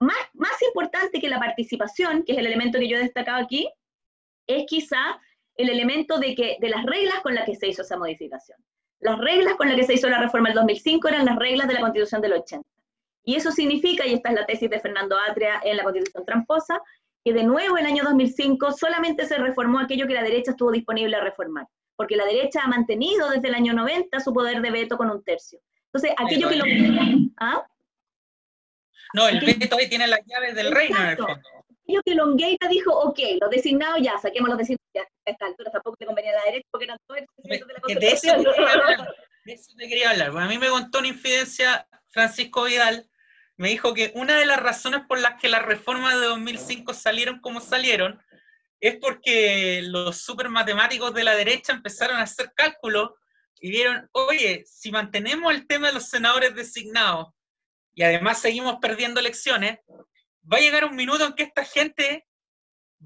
Más, 0.00 0.62
importante 0.66 1.20
que 1.20 1.28
la 1.28 1.38
participación, 1.38 2.24
que 2.24 2.32
es 2.32 2.38
el 2.38 2.46
elemento 2.46 2.78
que 2.78 2.88
yo 2.88 2.96
he 2.96 3.02
destacado 3.02 3.42
aquí, 3.42 3.68
es 4.46 4.64
quizá 4.66 5.20
el 5.56 5.68
elemento 5.68 6.18
de, 6.18 6.34
que, 6.34 6.56
de 6.60 6.68
las 6.68 6.84
reglas 6.84 7.20
con 7.20 7.34
las 7.34 7.44
que 7.44 7.54
se 7.54 7.68
hizo 7.68 7.82
esa 7.82 7.96
modificación. 7.96 8.58
Las 9.00 9.18
reglas 9.18 9.54
con 9.56 9.68
las 9.68 9.76
que 9.76 9.84
se 9.84 9.94
hizo 9.94 10.08
la 10.08 10.20
reforma 10.20 10.48
del 10.48 10.56
2005 10.56 11.08
eran 11.08 11.26
las 11.26 11.36
reglas 11.36 11.68
de 11.68 11.74
la 11.74 11.80
Constitución 11.80 12.20
del 12.20 12.34
80. 12.34 12.66
Y 13.24 13.36
eso 13.36 13.52
significa, 13.52 14.06
y 14.06 14.14
esta 14.14 14.30
es 14.30 14.34
la 14.34 14.46
tesis 14.46 14.68
de 14.68 14.80
Fernando 14.80 15.16
Atria 15.28 15.60
en 15.64 15.76
la 15.76 15.84
Constitución 15.84 16.24
tramposa, 16.24 16.80
que 17.24 17.32
de 17.32 17.44
nuevo 17.44 17.78
en 17.78 17.86
el 17.86 17.92
año 17.92 18.04
2005 18.04 18.72
solamente 18.72 19.26
se 19.26 19.38
reformó 19.38 19.78
aquello 19.78 20.06
que 20.06 20.14
la 20.14 20.22
derecha 20.22 20.52
estuvo 20.52 20.72
disponible 20.72 21.16
a 21.16 21.20
reformar, 21.20 21.66
porque 21.96 22.16
la 22.16 22.24
derecha 22.24 22.62
ha 22.64 22.68
mantenido 22.68 23.30
desde 23.30 23.48
el 23.48 23.54
año 23.54 23.74
90 23.74 24.18
su 24.20 24.32
poder 24.32 24.60
de 24.60 24.70
veto 24.70 24.96
con 24.96 25.10
un 25.10 25.22
tercio. 25.22 25.60
Entonces, 25.92 26.14
aquello 26.18 26.48
que 26.48 26.56
lo... 26.56 26.64
¿Ah? 27.38 27.64
No, 29.14 29.28
el 29.28 29.40
veto 29.40 29.76
ahí 29.76 29.88
tiene 29.88 30.06
las 30.06 30.20
llaves 30.26 30.54
del 30.54 30.72
reino 30.72 30.98
en 30.98 31.06
el 31.06 31.16
fondo. 31.16 31.40
Aquello 31.84 32.02
que 32.04 32.14
Longueira 32.14 32.68
dijo, 32.68 32.92
ok, 32.92 33.18
los 33.40 33.50
designados 33.50 33.98
ya, 34.00 34.18
saquemos 34.18 34.48
los 34.48 34.58
designados, 34.58 34.90
ya, 34.94 35.02
a 35.02 35.30
esta 35.30 35.46
altura 35.46 35.70
tampoco 35.70 35.96
le 36.00 36.06
convenía 36.06 36.32
a 36.32 36.36
la 36.36 36.44
derecha 36.44 36.68
porque 36.70 36.84
eran 36.86 36.98
todos 37.06 37.20
de 37.20 37.58
la. 37.58 39.06
De 39.44 39.54
eso 39.54 39.72
te 39.76 39.88
quería 39.88 40.10
hablar. 40.10 40.30
a 40.36 40.46
mí 40.46 40.56
me 40.56 40.68
contó 40.68 41.00
una 41.00 41.08
infidencia 41.08 41.86
Francisco 42.10 42.64
Vidal, 42.64 43.08
me 43.56 43.68
dijo 43.68 43.94
que 43.94 44.12
una 44.14 44.36
de 44.38 44.46
las 44.46 44.60
razones 44.60 45.02
por 45.06 45.20
las 45.20 45.40
que 45.40 45.48
las 45.48 45.62
reformas 45.62 46.14
de 46.14 46.26
2005 46.26 46.94
salieron 46.94 47.40
como 47.40 47.60
salieron 47.60 48.20
es 48.80 48.96
porque 48.96 49.80
los 49.84 50.18
super 50.18 50.48
matemáticos 50.48 51.14
de 51.14 51.24
la 51.24 51.36
derecha 51.36 51.72
empezaron 51.72 52.16
a 52.16 52.22
hacer 52.22 52.52
cálculos 52.54 53.10
y 53.60 53.70
vieron, 53.70 54.08
oye, 54.10 54.64
si 54.66 54.90
mantenemos 54.90 55.54
el 55.54 55.68
tema 55.68 55.86
de 55.86 55.94
los 55.94 56.08
senadores 56.08 56.54
designados 56.56 57.28
y 57.94 58.02
además 58.02 58.40
seguimos 58.40 58.78
perdiendo 58.80 59.20
elecciones, 59.20 59.78
va 60.50 60.56
a 60.56 60.60
llegar 60.60 60.84
un 60.84 60.96
minuto 60.96 61.24
en 61.24 61.34
que 61.34 61.44
esta 61.44 61.64
gente 61.64 62.26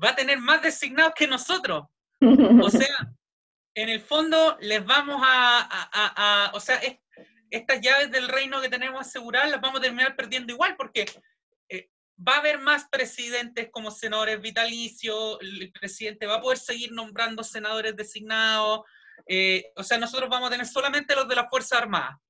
va 0.03 0.11
a 0.11 0.17
tener 0.17 0.39
más 0.39 0.63
designados 0.63 1.13
que 1.15 1.27
nosotros. 1.27 1.85
O 2.63 2.71
sea, 2.71 3.15
en 3.75 3.91
el 3.91 4.01
fondo 4.01 4.57
les 4.61 4.85
vamos 4.85 5.21
a, 5.23 6.51
o 6.55 6.61
sea, 6.61 6.81
estas 7.51 7.81
llaves 7.81 8.11
del 8.11 8.29
reino 8.29 8.61
que 8.61 8.69
tenemos 8.69 9.01
aseguradas 9.01 9.51
las 9.51 9.61
vamos 9.61 9.81
a 9.81 9.83
terminar 9.83 10.17
perdiendo 10.17 10.53
igual 10.53 10.77
porque 10.77 11.07
eh, 11.69 11.91
va 12.27 12.37
a 12.37 12.39
haber 12.39 12.59
más 12.59 12.89
presidentes 12.91 13.69
como 13.71 13.91
senadores 13.91 14.41
vitalicios, 14.41 15.39
el 15.41 15.71
presidente 15.73 16.27
va 16.27 16.37
a 16.37 16.41
poder 16.41 16.59
seguir 16.59 16.93
nombrando 16.93 17.45
senadores 17.45 17.97
designados, 17.97 18.81
eh, 19.27 19.73
o 19.77 19.83
sea, 19.83 19.99
nosotros 19.99 20.29
vamos 20.29 20.49
a 20.49 20.53
tener 20.53 20.67
solamente 20.67 21.15
los 21.15 21.29
de 21.29 21.37
la 21.37 21.49
Fuerza 21.49 21.79
Armada. 21.79 22.21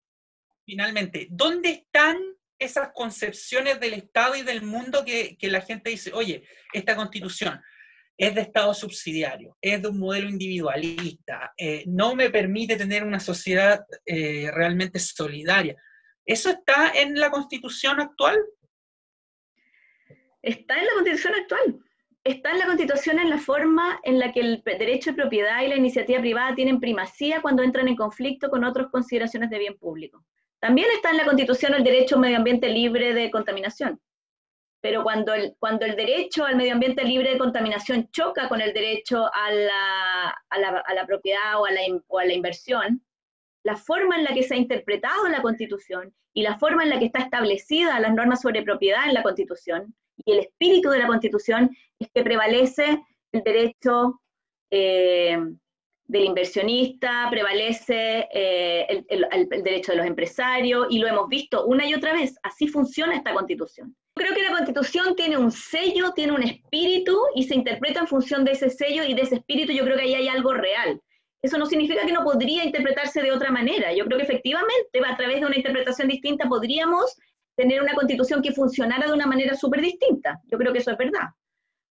Finalmente, 0.64 1.28
¿dónde 1.30 1.70
están 1.70 2.16
esas 2.58 2.90
concepciones 2.94 3.78
del 3.80 3.94
Estado 3.94 4.35
y 4.35 4.42
del 4.42 4.62
mundo 4.62 5.04
que, 5.04 5.37
que 5.37 5.50
la 5.50 5.61
gente 5.61 5.90
dice, 5.90 6.12
oye, 6.12 6.42
esta 6.73 6.96
constitución 6.96 7.62
es 8.18 8.35
de 8.35 8.40
Estado 8.40 8.73
subsidiario, 8.73 9.56
es 9.61 9.82
de 9.82 9.88
un 9.88 9.99
modelo 9.99 10.28
individualista, 10.28 11.52
eh, 11.56 11.85
no 11.87 12.14
me 12.14 12.30
permite 12.30 12.76
tener 12.76 13.04
una 13.04 13.20
sociedad 13.20 13.85
eh, 14.06 14.50
realmente 14.52 14.99
solidaria. 14.99 15.76
¿Eso 16.25 16.50
está 16.50 16.92
en 16.94 17.14
la 17.20 17.30
constitución 17.30 18.00
actual? 18.00 18.38
Está 20.42 20.78
en 20.78 20.87
la 20.87 20.92
constitución 20.94 21.35
actual. 21.35 21.78
Está 22.25 22.50
en 22.50 22.58
la 22.58 22.66
constitución 22.66 23.18
en 23.20 23.30
la 23.30 23.38
forma 23.38 24.00
en 24.02 24.18
la 24.18 24.32
que 24.32 24.40
el 24.40 24.62
derecho 24.64 25.11
de 25.11 25.16
propiedad 25.16 25.62
y 25.62 25.68
la 25.68 25.76
iniciativa 25.76 26.20
privada 26.20 26.56
tienen 26.56 26.80
primacía 26.80 27.40
cuando 27.40 27.62
entran 27.62 27.87
en 27.87 27.94
conflicto 27.94 28.50
con 28.50 28.64
otras 28.64 28.88
consideraciones 28.90 29.50
de 29.50 29.58
bien 29.58 29.78
público. 29.78 30.25
También 30.58 30.88
está 30.92 31.11
en 31.11 31.18
la 31.18 31.25
constitución 31.25 31.75
el 31.75 31.85
derecho 31.85 32.14
a 32.14 32.18
un 32.18 32.23
medio 32.23 32.38
ambiente 32.38 32.68
libre 32.68 33.14
de 33.14 33.30
contaminación 33.30 34.00
pero 34.80 35.02
cuando 35.02 35.35
el, 35.35 35.56
cuando 35.59 35.85
el 35.85 35.97
derecho 35.97 36.45
al 36.45 36.56
medio 36.56 36.73
ambiente 36.73 37.04
libre 37.04 37.30
de 37.30 37.38
contaminación 37.38 38.09
choca 38.11 38.49
con 38.49 38.61
el 38.61 38.73
derecho 38.73 39.28
a 39.33 39.50
la, 39.50 40.37
a 40.50 40.59
la, 40.59 40.68
a 40.87 40.95
la 40.95 41.06
propiedad 41.06 41.61
o 41.61 41.66
a 41.66 41.71
la, 41.71 41.80
o 42.06 42.18
a 42.18 42.25
la 42.25 42.33
inversión, 42.33 43.02
la 43.64 43.76
forma 43.76 44.16
en 44.16 44.25
la 44.25 44.33
que 44.33 44.42
se 44.42 44.54
ha 44.54 44.59
interpretado 44.59 45.28
la 45.28 45.42
Constitución 45.42 46.14
y 46.35 46.42
la 46.42 46.59
forma 46.59 46.85
en 46.85 46.90
la 46.90 46.99
que 46.99 47.06
está 47.06 47.21
establecida 47.21 47.99
las 47.99 48.14
normas 48.14 48.42
sobre 48.42 48.62
propiedad 48.62 49.06
en 49.06 49.14
la 49.14 49.23
Constitución 49.23 49.95
y 50.25 50.33
el 50.33 50.38
espíritu 50.40 50.90
de 50.90 50.99
la 50.99 51.06
Constitución 51.06 51.71
es 51.99 52.09
que 52.14 52.23
prevalece 52.23 53.02
el 53.33 53.42
derecho 53.42 54.21
eh, 54.71 55.38
del 56.04 56.25
inversionista, 56.25 57.28
prevalece 57.30 58.28
eh, 58.33 58.87
el, 58.88 59.04
el, 59.09 59.49
el, 59.50 59.62
derecho 59.62 59.92
de 59.92 59.99
los 59.99 60.06
empresarios 60.06 60.87
y 60.90 60.99
lo 60.99 61.09
hemos 61.09 61.28
visto 61.28 61.66
una 61.66 61.87
y 61.87 61.95
otra 61.95 62.12
vez. 62.12 62.37
Así 62.42 62.68
funciona 62.68 63.16
esta 63.16 63.35
Constitución. 63.35 63.97
Creo 64.16 64.35
que 64.35 64.42
la 64.42 64.50
constitución 64.50 65.14
tiene 65.14 65.37
un 65.37 65.52
sello, 65.52 66.12
tiene 66.14 66.32
un 66.32 66.42
espíritu 66.42 67.18
y 67.35 67.44
se 67.44 67.54
interpreta 67.54 68.00
en 68.00 68.06
función 68.06 68.46
de 68.46 68.52
ese 68.52 68.70
sello 68.70 69.04
y 69.04 69.12
de 69.12 69.20
ese 69.20 69.35
espíritu 69.37 69.73
yo 69.73 69.85
creo 69.85 69.99
que 69.99 70.04
ahí 70.04 70.14
hay 70.14 70.28
algo 70.28 70.54
real. 70.54 70.99
Eso 71.42 71.58
no 71.58 71.66
significa 71.66 72.06
que 72.06 72.14
no 72.14 72.25
podría 72.25 72.64
interpretarse 72.64 73.20
de 73.20 73.30
otra 73.30 73.50
manera. 73.50 73.92
Yo 73.92 74.06
creo 74.06 74.16
que 74.16 74.25
efectivamente 74.25 74.88
a 75.06 75.16
través 75.18 75.40
de 75.40 75.46
una 75.46 75.56
interpretación 75.56 76.08
distinta 76.08 76.49
podríamos 76.49 77.14
tener 77.56 77.82
una 77.82 77.94
constitución 77.94 78.40
que 78.40 78.52
funcionara 78.52 79.06
de 79.06 79.12
una 79.12 79.26
manera 79.26 79.54
súper 79.54 79.82
distinta. 79.82 80.40
Yo 80.50 80.56
creo 80.56 80.73
que 80.73 80.78
eso 80.78 80.92
es 80.92 80.96
verdad. 80.96 81.28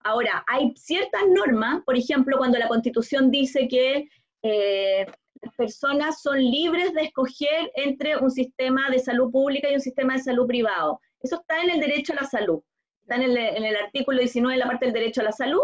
Ahora, 0.03 0.43
hay 0.47 0.73
ciertas 0.75 1.21
normas, 1.27 1.83
por 1.85 1.95
ejemplo, 1.95 2.39
cuando 2.39 2.57
la 2.57 2.67
constitución 2.67 3.29
dice 3.29 3.67
que 3.67 4.09
eh, 4.41 5.05
las 5.41 5.53
personas 5.55 6.23
son 6.23 6.39
libres 6.39 6.91
de 6.93 7.03
escoger 7.03 7.71
entre 7.75 8.17
un 8.17 8.31
sistema 8.31 8.89
de 8.89 8.97
salud 8.97 9.31
pública 9.31 9.69
y 9.69 9.75
un 9.75 9.81
sistema 9.81 10.13
de 10.13 10.23
salud 10.23 10.47
privado. 10.47 10.99
Eso 11.21 11.37
está 11.37 11.61
en 11.61 11.71
el 11.71 11.79
derecho 11.79 12.13
a 12.13 12.17
la 12.17 12.25
salud. 12.25 12.61
Está 13.01 13.15
en 13.15 13.65
el, 13.65 13.75
artículo 13.75 14.19
19, 14.19 14.57
la 14.57 14.65
parte 14.67 14.85
del 14.85 14.93
derecho 14.93 15.21
a 15.21 15.25
la 15.25 15.31
salud. 15.31 15.63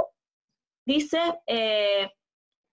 Dice, 0.85 1.19
eh, 1.47 2.09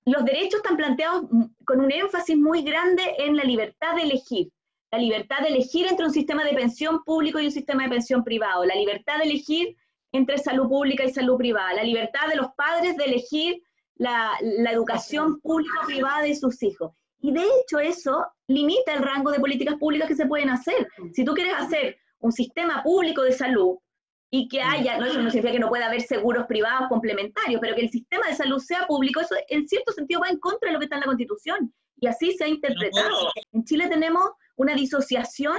los 0.05 0.25
derechos 0.25 0.61
están 0.63 0.77
planteados 0.77 1.25
con 1.65 1.81
un 1.81 1.91
énfasis 1.91 2.37
muy 2.37 2.63
grande 2.63 3.03
en 3.19 3.37
la 3.37 3.45
libertad 3.45 3.97
de 3.97 4.03
elegir. 4.03 4.51
La 4.91 4.99
libertad 4.99 5.41
de 5.41 5.49
elegir 5.49 5.87
entre 5.87 6.07
un 6.07 6.13
sistema 6.13 6.45
de 6.45 6.55
pensión 6.55 7.03
público 7.05 7.39
y 7.39 7.47
un 7.47 7.53
sistema 7.53 7.85
de 7.85 7.91
pensión 7.91 8.25
privado. 8.25 8.65
La 8.65 8.75
libertad 8.75 9.19
de 9.19 9.25
elegir 9.25 9.77
entre 10.13 10.39
salud 10.39 10.69
pública 10.69 11.05
y 11.05 11.11
salud 11.11 11.37
privada. 11.37 11.75
La 11.75 11.83
libertad 11.83 12.29
de 12.29 12.37
los 12.37 12.49
padres 12.57 12.97
de 12.97 13.05
elegir 13.05 13.63
la, 13.97 14.33
la 14.41 14.73
educación 14.73 15.41
pública 15.41 15.81
privada 15.87 16.23
de 16.23 16.35
sus 16.35 16.63
hijos. 16.63 16.93
Y 17.21 17.33
de 17.33 17.43
hecho 17.43 17.79
eso 17.81 18.27
limita 18.47 18.95
el 18.95 19.03
rango 19.03 19.31
de 19.31 19.41
políticas 19.41 19.77
públicas 19.77 20.09
que 20.09 20.17
se 20.17 20.27
pueden 20.27 20.51
hacer. 20.51 20.89
Si 21.13 21.25
tú 21.25 21.35
quieres 21.35 21.55
hacer 21.55 21.99
un 22.21 22.33
sistema 22.33 22.83
público 22.83 23.23
de 23.23 23.33
salud 23.33 23.79
y 24.31 24.49
que 24.49 24.61
haya, 24.61 24.99
no, 24.99 25.07
eso 25.07 25.23
no 25.23 25.31
significa 25.31 25.53
que 25.53 25.59
no 25.59 25.69
pueda 25.69 25.87
haber 25.87 26.03
seguros 26.03 26.47
privados 26.47 26.89
complementarios, 26.89 27.61
pero 27.61 27.75
que 27.75 27.83
el 27.83 27.91
sistema 27.91 28.27
de 28.27 28.35
salud 28.35 28.59
sea 28.59 28.87
público, 28.87 29.21
eso 29.21 29.35
en 29.49 29.67
cierto 29.67 29.93
sentido 29.93 30.21
va 30.21 30.29
en 30.29 30.39
contra 30.39 30.69
de 30.69 30.75
lo 30.75 30.79
que 30.79 30.85
está 30.85 30.97
en 30.97 31.01
la 31.01 31.07
Constitución. 31.07 31.75
Y 32.01 32.07
así 32.07 32.33
se 32.33 32.45
ha 32.45 32.49
interpretado. 32.49 33.31
En 33.53 33.65
Chile 33.65 33.89
tenemos 33.89 34.31
una 34.57 34.75
disociación 34.75 35.57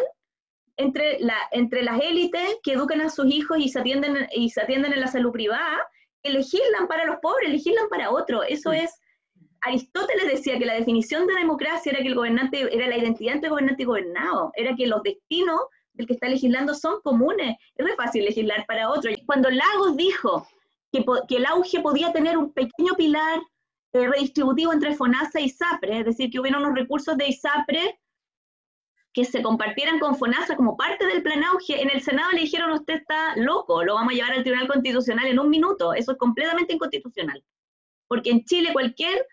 entre, 0.77 1.19
la, 1.19 1.35
entre 1.51 1.83
las 1.83 1.99
élites 2.01 2.57
que 2.63 2.73
educan 2.73 3.01
a 3.01 3.09
sus 3.09 3.25
hijos 3.25 3.57
y 3.59 3.69
se 3.69 3.79
atienden, 3.79 4.27
y 4.33 4.49
se 4.49 4.61
atienden 4.61 4.93
en 4.93 5.01
la 5.01 5.07
salud 5.07 5.31
privada, 5.31 5.77
que 6.23 6.31
legislan 6.31 6.87
para 6.87 7.05
los 7.05 7.17
pobres, 7.21 7.49
legislan 7.49 7.89
para 7.89 8.11
otros. 8.11 8.45
Eso 8.47 8.71
es, 8.71 8.93
Aristóteles 9.61 10.27
decía 10.27 10.57
que 10.57 10.65
la 10.65 10.75
definición 10.75 11.27
de 11.27 11.33
democracia 11.33 11.91
era 11.91 12.01
que 12.01 12.07
el 12.07 12.15
gobernante, 12.15 12.73
era 12.73 12.87
la 12.87 12.97
identidad 12.97 13.35
entre 13.35 13.49
gobernante 13.49 13.83
y 13.83 13.85
gobernado, 13.85 14.51
era 14.55 14.75
que 14.75 14.87
los 14.87 15.03
destinos 15.03 15.59
el 15.97 16.07
que 16.07 16.13
está 16.13 16.27
legislando 16.27 16.73
son 16.73 17.01
comunes. 17.01 17.57
Es 17.75 17.85
muy 17.85 17.95
fácil 17.95 18.25
legislar 18.25 18.65
para 18.65 18.89
otro. 18.89 19.11
Cuando 19.25 19.49
Lagos 19.49 19.97
dijo 19.97 20.47
que, 20.91 21.03
que 21.27 21.37
el 21.37 21.45
auge 21.45 21.81
podía 21.81 22.11
tener 22.11 22.37
un 22.37 22.53
pequeño 22.53 22.95
pilar 22.95 23.39
eh, 23.93 24.07
redistributivo 24.07 24.71
entre 24.71 24.95
FONASA 24.95 25.39
y 25.39 25.45
ISAPRE, 25.45 25.99
es 25.99 26.05
decir, 26.05 26.29
que 26.29 26.39
hubiera 26.39 26.59
unos 26.59 26.75
recursos 26.75 27.17
de 27.17 27.27
ISAPRE 27.27 27.99
que 29.13 29.25
se 29.25 29.41
compartieran 29.41 29.99
con 29.99 30.15
FONASA 30.15 30.55
como 30.55 30.77
parte 30.77 31.05
del 31.07 31.23
plan 31.23 31.43
auge, 31.43 31.81
en 31.81 31.89
el 31.89 32.01
Senado 32.01 32.31
le 32.31 32.41
dijeron, 32.41 32.71
usted 32.71 32.95
está 32.95 33.35
loco, 33.35 33.83
lo 33.83 33.95
vamos 33.95 34.13
a 34.13 34.15
llevar 34.15 34.33
al 34.33 34.43
Tribunal 34.43 34.67
Constitucional 34.67 35.27
en 35.27 35.39
un 35.39 35.49
minuto. 35.49 35.93
Eso 35.93 36.11
es 36.11 36.17
completamente 36.19 36.73
inconstitucional. 36.73 37.43
Porque 38.07 38.29
en 38.29 38.45
Chile 38.45 38.69
cualquier 38.73 39.25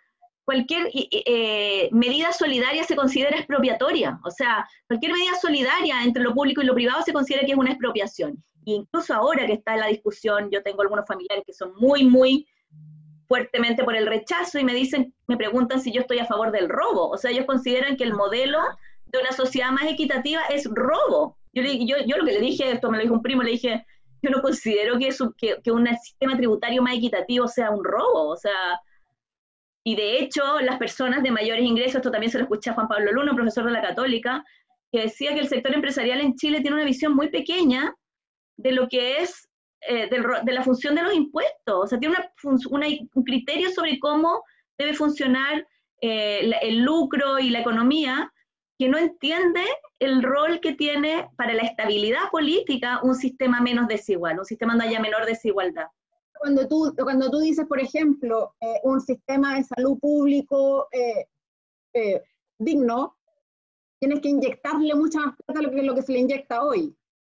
cualquier 0.46 0.88
eh, 0.94 1.88
medida 1.90 2.32
solidaria 2.32 2.84
se 2.84 2.94
considera 2.94 3.36
expropiatoria. 3.36 4.18
O 4.24 4.30
sea, 4.30 4.66
cualquier 4.86 5.12
medida 5.12 5.34
solidaria 5.34 6.04
entre 6.04 6.22
lo 6.22 6.32
público 6.32 6.62
y 6.62 6.66
lo 6.66 6.74
privado 6.74 7.02
se 7.02 7.12
considera 7.12 7.44
que 7.44 7.52
es 7.52 7.58
una 7.58 7.72
expropiación. 7.72 8.42
E 8.64 8.72
incluso 8.72 9.12
ahora 9.12 9.44
que 9.44 9.54
está 9.54 9.74
en 9.74 9.80
la 9.80 9.88
discusión, 9.88 10.48
yo 10.52 10.62
tengo 10.62 10.82
algunos 10.82 11.04
familiares 11.06 11.44
que 11.44 11.52
son 11.52 11.74
muy, 11.76 12.04
muy 12.04 12.46
fuertemente 13.26 13.82
por 13.82 13.96
el 13.96 14.06
rechazo 14.06 14.60
y 14.60 14.64
me 14.64 14.72
dicen, 14.72 15.12
me 15.26 15.36
preguntan 15.36 15.80
si 15.80 15.92
yo 15.92 16.02
estoy 16.02 16.20
a 16.20 16.26
favor 16.26 16.52
del 16.52 16.68
robo. 16.68 17.10
O 17.10 17.18
sea, 17.18 17.32
ellos 17.32 17.44
consideran 17.44 17.96
que 17.96 18.04
el 18.04 18.14
modelo 18.14 18.60
de 19.06 19.18
una 19.18 19.32
sociedad 19.32 19.72
más 19.72 19.84
equitativa 19.84 20.42
es 20.48 20.64
robo. 20.72 21.36
Yo, 21.54 21.62
yo, 21.64 21.96
yo 22.06 22.18
lo 22.18 22.24
que 22.24 22.32
le 22.32 22.40
dije, 22.40 22.70
esto 22.70 22.88
me 22.88 22.98
lo 22.98 23.02
dijo 23.02 23.14
un 23.14 23.22
primo, 23.22 23.42
le 23.42 23.50
dije, 23.50 23.84
yo 24.22 24.30
no 24.30 24.40
considero 24.42 24.96
que, 24.96 25.12
que, 25.38 25.60
que 25.60 25.72
un 25.72 25.88
sistema 26.04 26.36
tributario 26.36 26.82
más 26.82 26.94
equitativo 26.94 27.48
sea 27.48 27.70
un 27.70 27.82
robo. 27.82 28.28
O 28.28 28.36
sea, 28.36 28.80
y 29.86 29.94
de 29.94 30.18
hecho, 30.18 30.42
las 30.62 30.78
personas 30.78 31.22
de 31.22 31.30
mayores 31.30 31.64
ingresos, 31.64 31.94
esto 31.94 32.10
también 32.10 32.32
se 32.32 32.38
lo 32.38 32.42
escuché 32.42 32.70
a 32.70 32.74
Juan 32.74 32.88
Pablo 32.88 33.12
Luna, 33.12 33.36
profesor 33.36 33.66
de 33.66 33.70
la 33.70 33.80
Católica, 33.80 34.44
que 34.90 35.02
decía 35.02 35.32
que 35.32 35.38
el 35.38 35.46
sector 35.46 35.72
empresarial 35.72 36.20
en 36.20 36.34
Chile 36.34 36.60
tiene 36.60 36.74
una 36.74 36.84
visión 36.84 37.14
muy 37.14 37.28
pequeña 37.28 37.94
de 38.56 38.72
lo 38.72 38.88
que 38.88 39.18
es, 39.18 39.48
eh, 39.82 40.10
de, 40.10 40.52
la 40.52 40.64
función 40.64 40.96
de 40.96 41.04
los 41.04 41.14
impuestos. 41.14 41.84
O 41.84 41.86
sea, 41.86 42.00
tiene 42.00 42.16
un 42.42 43.22
criterio 43.22 43.70
sobre 43.70 44.00
cómo 44.00 44.42
debe 44.76 44.92
funcionar 44.92 45.64
eh, 46.00 46.50
el 46.62 46.80
lucro 46.80 47.38
y 47.38 47.50
la 47.50 47.60
economía, 47.60 48.32
que 48.80 48.88
no 48.88 48.98
entiende 48.98 49.62
el 50.00 50.20
rol 50.24 50.58
que 50.58 50.72
tiene 50.72 51.28
para 51.36 51.54
la 51.54 51.62
estabilidad 51.62 52.28
política 52.32 52.98
un 53.04 53.14
sistema 53.14 53.60
menos 53.60 53.86
desigual, 53.86 54.40
un 54.40 54.46
sistema 54.46 54.72
donde 54.72 54.88
haya 54.88 54.98
menor 54.98 55.26
desigualdad 55.26 55.86
cuando 56.38 56.66
tú, 56.68 56.94
cuando 57.02 57.30
tú 57.30 57.38
dices, 57.38 57.66
por 57.66 57.80
ejemplo, 57.80 58.54
eh, 58.60 58.80
un 58.84 59.00
sistema 59.00 59.56
de 59.56 59.64
salud 59.64 59.98
público 59.98 60.88
eh, 60.92 61.26
eh, 61.94 62.22
digno, 62.58 63.16
tienes 63.98 64.20
que 64.20 64.28
inyectarle 64.28 64.94
mucha 64.94 65.20
más 65.20 65.36
plata 65.36 65.62
lo 65.62 65.70
que, 65.70 65.82
lo 65.82 65.94
que 65.94 66.02
se 66.02 66.12
le 66.12 66.20
inyecta 66.20 66.62
hoy. 66.62 66.94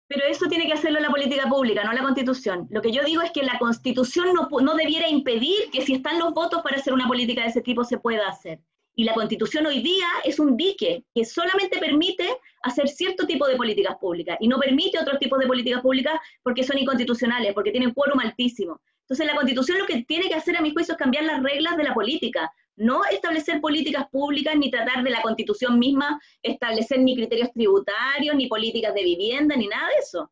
Pero 0.08 0.26
eso 0.26 0.48
tiene 0.48 0.66
que 0.68 0.74
hacerlo 0.74 1.00
la 1.00 1.10
política 1.10 1.48
pública, 1.50 1.84
no 1.84 1.92
la 1.92 2.02
constitución. 2.02 2.68
Lo 2.70 2.82
que 2.82 2.92
yo 2.92 3.04
digo 3.04 3.22
es 3.22 3.32
que 3.32 3.44
la 3.44 3.60
constitución 3.60 4.34
no, 4.34 4.48
no 4.62 4.76
debiera 4.76 5.10
impedir 5.10 5.70
que 5.72 5.82
si 5.82 5.96
están 5.96 6.18
los 6.18 6.34
votos 6.34 6.62
para 6.64 6.78
hacer 6.78 6.94
una 6.94 7.08
política 7.08 7.42
de 7.42 7.50
ese 7.50 7.62
tipo 7.62 7.84
se 7.84 7.98
pueda 7.98 8.28
hacer. 8.28 8.62
Y 9.00 9.04
la 9.04 9.14
constitución 9.14 9.64
hoy 9.68 9.84
día 9.84 10.08
es 10.24 10.40
un 10.40 10.58
dique 10.58 11.04
que 11.14 11.24
solamente 11.24 11.78
permite 11.78 12.28
hacer 12.64 12.88
cierto 12.88 13.28
tipo 13.28 13.48
de 13.48 13.56
políticas 13.56 13.96
públicas 13.98 14.38
y 14.40 14.48
no 14.48 14.58
permite 14.58 14.98
otros 14.98 15.20
tipos 15.20 15.38
de 15.38 15.46
políticas 15.46 15.84
públicas 15.84 16.20
porque 16.42 16.64
son 16.64 16.80
inconstitucionales, 16.80 17.54
porque 17.54 17.70
tienen 17.70 17.94
quórum 17.94 18.20
altísimo. 18.20 18.82
Entonces 19.02 19.28
la 19.28 19.36
constitución 19.36 19.78
lo 19.78 19.86
que 19.86 20.02
tiene 20.02 20.28
que 20.28 20.34
hacer 20.34 20.58
a 20.58 20.62
mi 20.62 20.74
juicio 20.74 20.94
es 20.94 20.98
cambiar 20.98 21.26
las 21.26 21.44
reglas 21.44 21.78
de 21.78 21.84
la 21.84 21.94
política, 21.94 22.52
no 22.76 23.06
establecer 23.06 23.62
políticas 23.62 24.10
públicas 24.10 24.56
ni 24.58 24.72
tratar 24.72 25.04
de 25.04 25.12
la 25.12 25.22
constitución 25.22 25.78
misma 25.78 26.20
establecer 26.42 27.00
ni 27.00 27.16
criterios 27.16 27.54
tributarios, 27.54 28.36
ni 28.36 28.48
políticas 28.48 28.96
de 28.96 29.04
vivienda, 29.04 29.56
ni 29.56 29.68
nada 29.68 29.90
de 29.90 30.00
eso. 30.00 30.32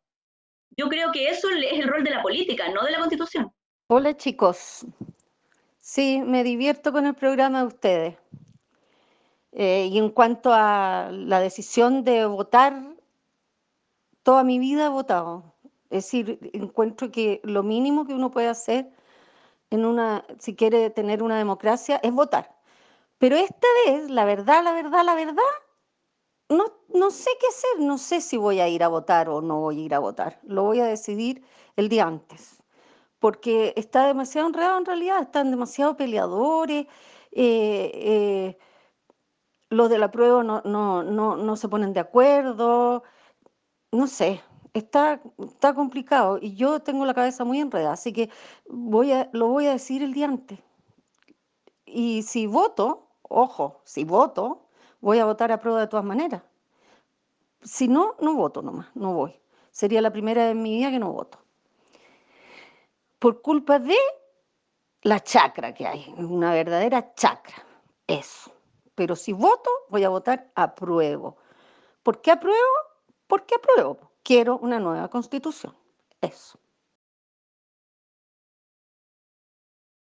Yo 0.76 0.88
creo 0.88 1.12
que 1.12 1.28
eso 1.28 1.48
es 1.50 1.78
el 1.78 1.86
rol 1.86 2.02
de 2.02 2.10
la 2.10 2.20
política, 2.20 2.68
no 2.70 2.82
de 2.82 2.90
la 2.90 2.98
constitución. 2.98 3.52
Hola 3.86 4.16
chicos. 4.16 4.84
Sí, 5.78 6.20
me 6.20 6.42
divierto 6.42 6.90
con 6.90 7.06
el 7.06 7.14
programa 7.14 7.60
de 7.60 7.66
ustedes. 7.66 8.16
Eh, 9.58 9.88
y 9.90 9.96
en 9.98 10.10
cuanto 10.10 10.52
a 10.52 11.08
la 11.10 11.40
decisión 11.40 12.04
de 12.04 12.26
votar, 12.26 12.94
toda 14.22 14.44
mi 14.44 14.58
vida 14.58 14.86
he 14.86 14.88
votado. 14.90 15.54
Es 15.88 16.04
decir, 16.04 16.38
encuentro 16.52 17.10
que 17.10 17.40
lo 17.42 17.62
mínimo 17.62 18.06
que 18.06 18.12
uno 18.12 18.30
puede 18.30 18.48
hacer 18.48 18.92
en 19.70 19.86
una, 19.86 20.26
si 20.38 20.54
quiere 20.54 20.90
tener 20.90 21.22
una 21.22 21.38
democracia, 21.38 21.98
es 22.02 22.12
votar. 22.12 22.54
Pero 23.18 23.36
esta 23.36 23.66
vez, 23.86 24.10
la 24.10 24.26
verdad, 24.26 24.62
la 24.62 24.72
verdad, 24.72 25.04
la 25.04 25.14
verdad, 25.14 25.42
no, 26.50 26.66
no 26.92 27.10
sé 27.10 27.30
qué 27.40 27.46
hacer, 27.48 27.86
no 27.86 27.96
sé 27.96 28.20
si 28.20 28.36
voy 28.36 28.60
a 28.60 28.68
ir 28.68 28.82
a 28.84 28.88
votar 28.88 29.30
o 29.30 29.40
no 29.40 29.60
voy 29.60 29.80
a 29.80 29.84
ir 29.86 29.94
a 29.94 30.00
votar. 30.00 30.38
Lo 30.44 30.64
voy 30.64 30.80
a 30.80 30.86
decidir 30.86 31.42
el 31.76 31.88
día 31.88 32.06
antes, 32.06 32.62
porque 33.20 33.72
está 33.76 34.06
demasiado 34.06 34.48
enredado 34.48 34.78
en 34.78 34.84
realidad, 34.84 35.22
están 35.22 35.50
demasiado 35.50 35.96
peleadores, 35.96 36.86
eh, 37.32 37.90
eh, 37.94 38.58
los 39.70 39.90
de 39.90 39.98
la 39.98 40.10
prueba 40.10 40.42
no, 40.42 40.62
no, 40.64 41.02
no, 41.02 41.36
no 41.36 41.56
se 41.56 41.68
ponen 41.68 41.92
de 41.92 42.00
acuerdo, 42.00 43.02
no 43.92 44.06
sé, 44.06 44.40
está, 44.74 45.20
está 45.38 45.74
complicado 45.74 46.38
y 46.40 46.54
yo 46.54 46.80
tengo 46.80 47.04
la 47.06 47.14
cabeza 47.14 47.44
muy 47.44 47.60
enredada, 47.60 47.92
así 47.92 48.12
que 48.12 48.30
voy 48.68 49.12
a, 49.12 49.28
lo 49.32 49.48
voy 49.48 49.66
a 49.66 49.72
decir 49.72 50.02
el 50.02 50.12
día 50.12 50.26
antes. 50.26 50.58
Y 51.86 52.22
si 52.22 52.46
voto, 52.46 53.08
ojo, 53.22 53.80
si 53.84 54.04
voto, 54.04 54.68
voy 55.00 55.18
a 55.18 55.24
votar 55.24 55.52
a 55.52 55.60
prueba 55.60 55.80
de 55.80 55.86
todas 55.86 56.04
maneras. 56.04 56.42
Si 57.62 57.88
no, 57.88 58.16
no 58.20 58.34
voto 58.34 58.62
nomás, 58.62 58.88
no 58.94 59.14
voy. 59.14 59.40
Sería 59.70 60.00
la 60.00 60.12
primera 60.12 60.44
vez 60.44 60.52
en 60.52 60.62
mi 60.62 60.76
vida 60.76 60.90
que 60.90 60.98
no 60.98 61.12
voto. 61.12 61.38
Por 63.18 63.40
culpa 63.40 63.78
de 63.78 63.96
la 65.02 65.20
chacra 65.20 65.72
que 65.72 65.86
hay, 65.86 66.14
una 66.18 66.52
verdadera 66.52 67.14
chacra, 67.14 67.54
eso. 68.06 68.55
Pero 68.96 69.14
si 69.14 69.32
voto, 69.32 69.70
voy 69.90 70.02
a 70.02 70.08
votar 70.08 70.50
a 70.56 70.74
prueba. 70.74 71.34
¿Por 72.02 72.20
qué 72.20 72.32
apruebo? 72.32 72.74
Porque 73.28 73.54
apruebo 73.54 74.12
quiero 74.24 74.58
una 74.58 74.80
nueva 74.80 75.08
constitución. 75.08 75.76
Eso. 76.20 76.58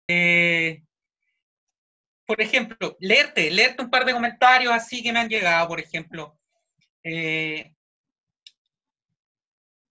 Eh, 0.08 0.82
por 2.26 2.40
ejemplo, 2.40 2.96
leerte, 3.00 3.50
leerte 3.50 3.82
un 3.82 3.90
par 3.90 4.04
de 4.04 4.12
comentarios 4.12 4.72
así 4.72 5.02
que 5.02 5.12
me 5.12 5.18
han 5.20 5.28
llegado, 5.28 5.68
por 5.68 5.80
ejemplo. 5.80 6.38
Eh, 7.02 7.74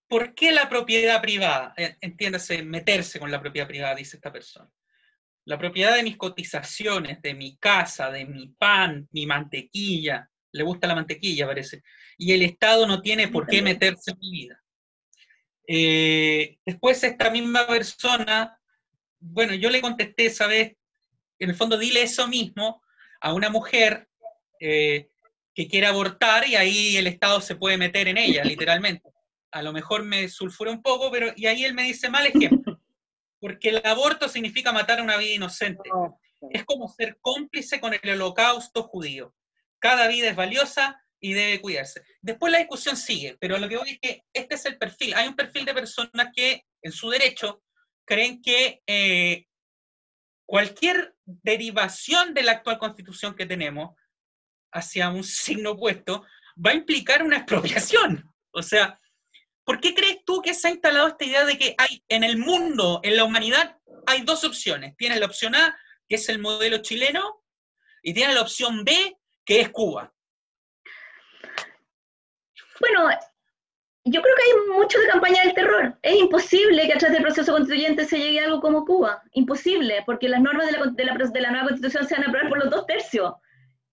¿Por 0.08 0.34
qué 0.34 0.52
la 0.52 0.70
propiedad 0.70 1.22
privada? 1.22 1.74
Eh, 1.78 1.98
entiéndase, 2.02 2.64
meterse 2.64 3.20
con 3.20 3.32
la 3.32 3.42
propiedad 3.42 3.68
privada, 3.68 3.96
dice 3.96 4.18
esta 4.18 4.32
persona. 4.32 4.70
La 5.46 5.58
propiedad 5.58 5.96
de 5.96 6.04
mis 6.04 6.18
cotizaciones, 6.18 7.22
de 7.22 7.34
mi 7.34 7.58
casa, 7.58 8.10
de 8.10 8.26
mi 8.26 8.48
pan, 8.48 9.08
mi 9.12 9.26
mantequilla, 9.26 10.30
le 10.54 10.64
gusta 10.64 10.88
la 10.88 10.96
mantequilla, 10.96 11.48
parece, 11.48 11.84
y 12.18 12.32
el 12.32 12.44
Estado 12.44 12.88
no 12.88 13.02
tiene 13.02 13.28
por 13.28 13.48
qué 13.48 13.62
meterse 13.62 14.12
en 14.12 14.20
mi 14.20 14.32
vida. 14.32 14.64
Eh, 15.68 16.58
después 16.66 17.04
esta 17.04 17.30
misma 17.30 17.66
persona, 17.68 18.58
bueno, 19.20 19.54
yo 19.56 19.70
le 19.70 19.82
contesté 19.82 20.28
esa 20.28 20.48
vez, 20.48 20.76
en 21.40 21.50
el 21.50 21.56
fondo 21.56 21.78
dile 21.78 22.04
eso 22.04 22.28
mismo 22.28 22.82
a 23.20 23.34
una 23.34 23.50
mujer 23.50 24.08
eh, 24.60 25.10
que 25.54 25.68
quiere 25.68 25.88
abortar 25.88 26.48
y 26.48 26.56
ahí 26.56 26.98
el 26.98 27.08
Estado 27.08 27.42
se 27.42 27.56
puede 27.56 27.78
meter 27.78 28.08
en 28.08 28.18
ella, 28.18 28.44
literalmente. 28.44 29.10
A 29.52 29.62
lo 29.62 29.72
mejor 29.72 30.04
me 30.04 30.28
sulfura 30.28 30.72
un 30.72 30.82
poco, 30.82 31.12
pero 31.12 31.32
y 31.36 31.46
ahí 31.46 31.64
él 31.64 31.74
me 31.74 31.84
dice 31.84 32.10
mal 32.10 32.26
ejemplo, 32.26 32.73
porque 33.44 33.68
el 33.68 33.82
aborto 33.86 34.30
significa 34.30 34.72
matar 34.72 35.02
a 35.02 35.04
una 35.04 35.18
vida 35.18 35.34
inocente. 35.34 35.90
Es 36.50 36.64
como 36.64 36.88
ser 36.88 37.18
cómplice 37.20 37.82
con 37.82 37.94
el 37.94 38.10
holocausto 38.12 38.84
judío. 38.84 39.36
Cada 39.80 40.08
vida 40.08 40.30
es 40.30 40.36
valiosa 40.38 41.04
y 41.20 41.34
debe 41.34 41.60
cuidarse. 41.60 42.04
Después 42.22 42.54
la 42.54 42.60
discusión 42.60 42.96
sigue, 42.96 43.36
pero 43.42 43.58
lo 43.58 43.68
que 43.68 43.76
voy 43.76 43.90
es 43.90 44.00
que 44.00 44.24
este 44.32 44.56
es 44.56 44.66
el 44.66 44.78
perfil. 44.78 45.14
Hay 45.16 45.28
un 45.28 45.36
perfil 45.36 45.66
de 45.66 45.74
personas 45.74 46.30
que 46.34 46.64
en 46.82 46.94
su 46.94 47.10
derecho 47.10 47.62
creen 48.06 48.42
que 48.42 48.82
eh, 48.88 49.46
cualquier 50.46 51.14
derivación 51.26 52.34
de 52.34 52.44
la 52.44 52.54
actual 52.54 52.78
constitución 52.78 53.36
que 53.36 53.46
tenemos 53.46 53.94
hacia 54.72 55.10
un 55.10 55.26
signo 55.26 55.72
opuesto 55.72 56.26
va 56.66 56.72
a 56.72 56.76
implicar 56.76 57.22
una 57.22 57.40
expropiación. 57.40 58.34
O 58.52 58.64
sea, 58.64 59.02
¿por 59.64 59.80
qué 59.80 59.94
crees 59.94 60.24
tú 60.26 60.42
que 60.42 60.54
se 60.54 60.68
ha 60.68 60.72
instalado 60.72 61.08
esta 61.08 61.26
idea 61.26 61.46
de 61.46 61.58
que 61.58 61.76
hay 61.78 62.04
en 62.10 62.24
el 62.24 62.38
mundo, 62.38 63.00
en 63.04 63.16
la 63.16 63.24
humanidad, 63.24 63.78
hay 64.06 64.22
dos 64.22 64.44
opciones? 64.44 64.96
Tienes 64.98 65.20
la 65.20 65.26
opción 65.26 65.56
A, 65.56 65.78
que 66.08 66.16
es 66.16 66.30
el 66.30 66.40
modelo 66.40 66.80
chileno, 66.80 67.44
y 68.02 68.14
tienes 68.14 68.36
la 68.36 68.42
opción 68.42 68.84
B, 68.84 69.18
que 69.46 69.62
es 69.62 69.70
Cuba. 69.70 70.14
Bueno, 72.80 73.10
yo 74.06 74.22
creo 74.22 74.36
que 74.36 74.44
hay 74.44 74.78
mucho 74.78 75.00
de 75.00 75.08
campaña 75.08 75.44
del 75.44 75.54
terror. 75.54 75.98
Es 76.02 76.16
imposible 76.16 76.86
que 76.86 76.94
a 76.94 76.98
través 76.98 77.14
del 77.14 77.24
proceso 77.24 77.54
constituyente 77.54 78.04
se 78.04 78.18
llegue 78.18 78.42
a 78.42 78.46
algo 78.46 78.60
como 78.60 78.84
Cuba. 78.86 79.24
Imposible, 79.32 80.04
porque 80.06 80.28
las 80.28 80.42
normas 80.42 80.66
de 80.66 80.74
la, 80.74 80.86
de 80.88 81.06
la, 81.06 81.14
de 81.14 81.42
la 81.42 81.52
nueva 81.52 81.68
constitución 81.70 82.06
se 82.06 82.16
van 82.16 82.26
a 82.26 82.28
aprobar 82.28 82.50
por 82.50 82.58
los 82.60 82.70
dos 82.70 82.86
tercios 82.86 83.34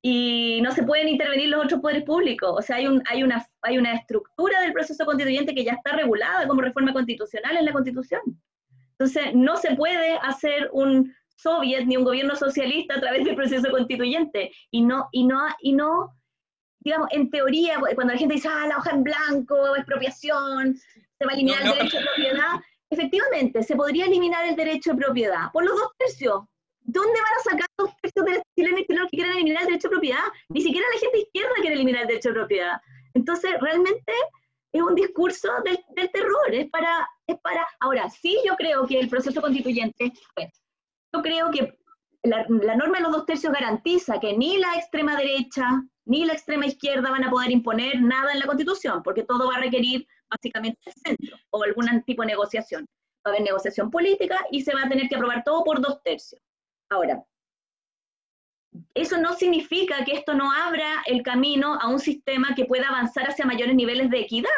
y 0.02 0.60
no 0.62 0.72
se 0.72 0.82
pueden 0.82 1.08
intervenir 1.08 1.48
los 1.48 1.64
otros 1.64 1.80
poderes 1.80 2.04
públicos. 2.04 2.54
O 2.56 2.62
sea, 2.62 2.76
hay, 2.76 2.86
un, 2.86 3.02
hay, 3.10 3.22
una, 3.22 3.46
hay 3.62 3.78
una 3.78 3.94
estructura 3.94 4.60
del 4.62 4.72
proceso 4.72 5.04
constituyente 5.04 5.54
que 5.54 5.64
ya 5.64 5.72
está 5.72 5.92
regulada 5.92 6.46
como 6.48 6.62
reforma 6.62 6.92
constitucional 6.92 7.56
en 7.56 7.64
la 7.64 7.72
constitución. 7.72 8.20
Entonces, 8.92 9.34
no 9.34 9.56
se 9.56 9.74
puede 9.76 10.16
hacer 10.22 10.70
un 10.72 11.14
soviet 11.36 11.86
ni 11.86 11.96
un 11.96 12.04
gobierno 12.04 12.36
socialista 12.36 12.96
a 12.96 13.00
través 13.00 13.24
del 13.24 13.36
proceso 13.36 13.70
constituyente. 13.70 14.50
Y 14.70 14.82
no, 14.82 15.08
y 15.12 15.24
no, 15.24 15.40
y 15.60 15.72
no 15.72 16.14
digamos, 16.80 17.08
en 17.10 17.30
teoría, 17.30 17.78
cuando 17.94 18.14
la 18.14 18.18
gente 18.18 18.34
dice, 18.34 18.48
ah, 18.48 18.66
la 18.66 18.78
hoja 18.78 18.90
en 18.90 19.04
blanco, 19.04 19.76
expropiación, 19.76 20.76
se 20.76 21.24
va 21.26 21.32
a 21.32 21.34
eliminar 21.34 21.62
el 21.62 21.72
derecho 21.72 21.98
de 21.98 22.04
propiedad, 22.04 22.60
efectivamente, 22.88 23.62
se 23.62 23.76
podría 23.76 24.06
eliminar 24.06 24.46
el 24.46 24.56
derecho 24.56 24.92
de 24.92 24.96
propiedad 24.96 25.52
por 25.52 25.64
los 25.64 25.76
dos 25.76 25.90
tercios. 25.98 26.44
¿Dónde 26.92 27.20
van 27.20 27.34
a 27.38 27.50
sacar 27.50 27.66
dos 27.78 27.90
tercios 28.02 28.24
de 28.24 28.34
los 28.34 28.42
chilenos 28.56 29.08
que 29.10 29.16
quieren 29.16 29.32
eliminar 29.32 29.62
el 29.62 29.68
derecho 29.68 29.88
de 29.88 29.92
propiedad? 29.92 30.24
Ni 30.48 30.60
siquiera 30.60 30.86
la 30.92 31.00
gente 31.00 31.18
izquierda 31.18 31.54
quiere 31.60 31.76
eliminar 31.76 32.02
el 32.02 32.08
derecho 32.08 32.30
de 32.30 32.34
propiedad. 32.34 32.80
Entonces, 33.14 33.52
realmente 33.60 34.12
es 34.72 34.82
un 34.82 34.94
discurso 34.96 35.48
del, 35.64 36.10
terror, 36.10 36.52
es 36.52 36.68
para, 36.70 37.08
es 37.28 37.38
para... 37.40 37.66
Ahora, 37.78 38.10
sí 38.10 38.36
yo 38.44 38.56
creo 38.56 38.86
que 38.88 38.98
el 38.98 39.08
proceso 39.08 39.40
constituyente, 39.40 40.12
yo 41.14 41.22
creo 41.22 41.50
que 41.52 41.78
la, 42.24 42.44
la 42.48 42.74
norma 42.74 42.98
de 42.98 43.04
los 43.04 43.12
dos 43.12 43.26
tercios 43.26 43.52
garantiza 43.52 44.18
que 44.18 44.36
ni 44.36 44.58
la 44.58 44.74
extrema 44.74 45.16
derecha, 45.16 45.64
ni 46.06 46.24
la 46.24 46.32
extrema 46.32 46.66
izquierda 46.66 47.10
van 47.10 47.22
a 47.22 47.30
poder 47.30 47.52
imponer 47.52 48.00
nada 48.00 48.32
en 48.32 48.40
la 48.40 48.46
Constitución, 48.46 49.00
porque 49.04 49.22
todo 49.22 49.48
va 49.48 49.56
a 49.56 49.60
requerir 49.60 50.06
básicamente 50.28 50.80
el 50.86 50.92
centro 50.92 51.36
o 51.50 51.62
algún 51.62 52.02
tipo 52.02 52.22
de 52.22 52.28
negociación. 52.28 52.84
Va 53.24 53.30
a 53.30 53.34
haber 53.34 53.42
negociación 53.42 53.90
política 53.90 54.44
y 54.50 54.62
se 54.62 54.74
va 54.74 54.82
a 54.82 54.88
tener 54.88 55.08
que 55.08 55.14
aprobar 55.14 55.44
todo 55.44 55.62
por 55.62 55.80
dos 55.80 56.02
tercios. 56.02 56.40
Ahora, 56.90 57.24
eso 58.94 59.16
no 59.18 59.34
significa 59.34 60.04
que 60.04 60.12
esto 60.12 60.34
no 60.34 60.52
abra 60.52 61.02
el 61.06 61.22
camino 61.22 61.74
a 61.80 61.88
un 61.88 62.00
sistema 62.00 62.54
que 62.56 62.64
pueda 62.64 62.88
avanzar 62.88 63.28
hacia 63.28 63.46
mayores 63.46 63.76
niveles 63.76 64.10
de 64.10 64.20
equidad 64.20 64.50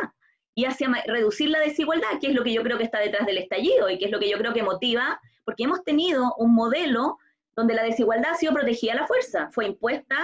y 0.54 0.64
hacia 0.64 0.88
reducir 1.06 1.50
la 1.50 1.60
desigualdad, 1.60 2.18
que 2.20 2.28
es 2.28 2.34
lo 2.34 2.42
que 2.42 2.52
yo 2.52 2.62
creo 2.62 2.78
que 2.78 2.84
está 2.84 2.98
detrás 3.00 3.26
del 3.26 3.38
estallido 3.38 3.88
y 3.88 3.98
que 3.98 4.06
es 4.06 4.10
lo 4.10 4.18
que 4.18 4.30
yo 4.30 4.38
creo 4.38 4.54
que 4.54 4.62
motiva, 4.62 5.20
porque 5.44 5.64
hemos 5.64 5.84
tenido 5.84 6.34
un 6.36 6.54
modelo 6.54 7.18
donde 7.54 7.74
la 7.74 7.82
desigualdad 7.82 8.32
ha 8.32 8.36
sido 8.36 8.54
protegida 8.54 8.92
a 8.92 8.96
la 8.96 9.06
fuerza, 9.06 9.50
fue 9.52 9.66
impuesta 9.66 10.16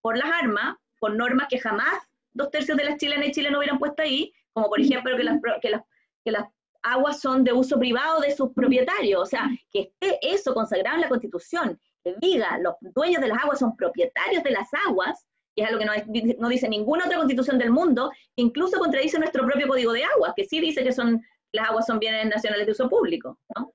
por 0.00 0.16
las 0.16 0.30
armas, 0.30 0.76
por 0.98 1.14
normas 1.14 1.48
que 1.50 1.58
jamás 1.58 1.98
dos 2.32 2.50
tercios 2.50 2.76
de 2.78 2.84
las 2.84 2.96
chilenas 2.96 3.28
y 3.28 3.32
chilenos 3.32 3.58
hubieran 3.58 3.78
puesto 3.78 4.02
ahí, 4.02 4.32
como 4.52 4.68
por 4.68 4.80
ejemplo 4.80 5.16
que 5.16 5.24
las, 5.24 5.38
que 5.60 5.70
las, 5.70 5.82
que 6.24 6.30
las 6.30 6.48
aguas 6.86 7.20
son 7.20 7.44
de 7.44 7.52
uso 7.52 7.78
privado 7.78 8.20
de 8.20 8.34
sus 8.34 8.52
propietarios, 8.52 9.22
o 9.22 9.26
sea, 9.26 9.48
que 9.70 9.92
esté 10.00 10.18
eso 10.22 10.54
consagrado 10.54 10.96
en 10.96 11.02
la 11.02 11.08
Constitución, 11.08 11.80
que 12.02 12.14
diga 12.20 12.58
los 12.58 12.74
dueños 12.80 13.20
de 13.20 13.28
las 13.28 13.42
aguas 13.42 13.58
son 13.58 13.76
propietarios 13.76 14.42
de 14.42 14.50
las 14.50 14.68
aguas, 14.86 15.26
que 15.54 15.62
es 15.62 15.68
algo 15.68 15.80
que 15.80 15.86
no, 15.86 15.92
no 16.38 16.48
dice 16.48 16.68
ninguna 16.68 17.06
otra 17.06 17.16
constitución 17.16 17.58
del 17.58 17.70
mundo, 17.70 18.10
incluso 18.36 18.78
contradice 18.78 19.18
nuestro 19.18 19.44
propio 19.46 19.66
código 19.66 19.92
de 19.92 20.04
aguas, 20.04 20.34
que 20.36 20.44
sí 20.44 20.60
dice 20.60 20.84
que 20.84 20.92
son 20.92 21.22
las 21.52 21.70
aguas 21.70 21.86
son 21.86 21.98
bienes 21.98 22.26
nacionales 22.26 22.66
de 22.66 22.72
uso 22.72 22.88
público. 22.88 23.38
¿no? 23.56 23.72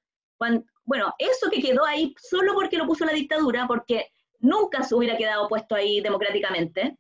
bueno, 0.86 1.13
eso 1.19 1.50
que 1.50 1.62
quedó 1.62 1.86
ahí 1.86 2.13
solo 2.17 2.54
porque 2.54 2.78
lo 2.78 2.86
puso 2.86 3.06
la 3.06 3.13
dictadura, 3.13 3.67
porque 3.67 4.08
nunca 4.39 4.84
se 4.84 4.95
hubiera 4.95 5.17
quedado 5.17 5.47
puesto 5.47 5.76
ahí 5.76 6.02
democráticamente, 6.02 6.97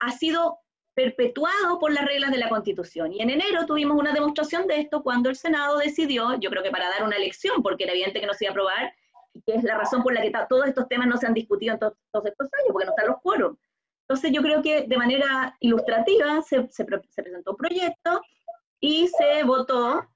ha 0.00 0.12
sido 0.12 0.58
perpetuado 0.94 1.78
por 1.78 1.92
las 1.92 2.04
reglas 2.04 2.30
de 2.30 2.38
la 2.38 2.48
Constitución. 2.48 3.12
Y 3.12 3.20
en 3.20 3.30
enero 3.30 3.66
tuvimos 3.66 3.98
una 3.98 4.12
demostración 4.12 4.66
de 4.66 4.80
esto 4.80 5.02
cuando 5.02 5.28
el 5.28 5.36
Senado 5.36 5.78
decidió, 5.78 6.38
yo 6.38 6.50
creo 6.50 6.62
que 6.62 6.70
para 6.70 6.88
dar 6.88 7.02
una 7.02 7.18
lección, 7.18 7.62
porque 7.62 7.84
era 7.84 7.92
evidente 7.92 8.20
que 8.20 8.26
no 8.26 8.34
se 8.34 8.44
iba 8.44 8.50
a 8.50 8.52
aprobar, 8.52 8.94
y 9.34 9.42
que 9.42 9.54
es 9.54 9.64
la 9.64 9.76
razón 9.76 10.02
por 10.02 10.14
la 10.14 10.22
que 10.22 10.32
todos 10.48 10.66
estos 10.66 10.88
temas 10.88 11.08
no 11.08 11.16
se 11.16 11.26
han 11.26 11.34
discutido 11.34 11.74
en 11.74 11.80
todos, 11.80 11.96
estos 12.24 12.46
años, 12.52 12.72
porque 12.72 12.86
no 12.86 12.92
están 12.92 13.08
los 13.08 13.20
quórum. 13.20 13.56
Entonces 14.02 14.30
yo 14.32 14.42
creo 14.42 14.62
que 14.62 14.82
de 14.82 14.96
manera 14.96 15.56
ilustrativa 15.60 16.40
se, 16.42 16.68
se 16.70 16.84
presentó 16.84 17.52
un 17.52 17.56
proyecto 17.56 18.20
y 18.78 19.08
se 19.08 19.42
votó 19.44 20.06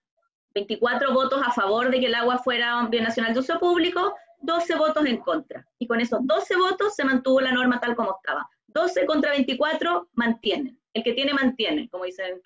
24 0.54 1.12
votos 1.12 1.42
a 1.44 1.52
favor 1.52 1.90
de 1.90 1.98
que 1.98 2.06
el 2.06 2.14
agua 2.14 2.38
fuera 2.38 2.78
un 2.78 2.90
bien 2.90 3.04
nacional 3.04 3.32
de 3.32 3.40
uso 3.40 3.58
público, 3.58 4.14
12 4.40 4.76
votos 4.76 5.06
en 5.06 5.18
contra. 5.18 5.66
Y 5.78 5.86
con 5.86 6.00
esos 6.00 6.20
12 6.22 6.56
votos 6.56 6.94
se 6.94 7.04
mantuvo 7.04 7.40
la 7.40 7.52
norma 7.52 7.80
tal 7.80 7.96
como 7.96 8.16
estaba. 8.16 8.48
12 8.68 9.06
contra 9.06 9.32
24 9.32 10.08
mantienen. 10.14 10.78
El 10.94 11.02
que 11.02 11.12
tiene, 11.12 11.34
mantiene, 11.34 11.88
como 11.90 12.04
dicen, 12.04 12.40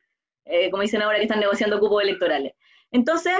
eh, 0.45 0.71
como 0.71 0.83
dicen 0.83 1.03
ahora 1.03 1.19
que 1.19 1.25
están 1.25 1.41
negociando 1.41 1.79
cupos 1.79 2.03
electorales. 2.03 2.53
Entonces, 2.91 3.35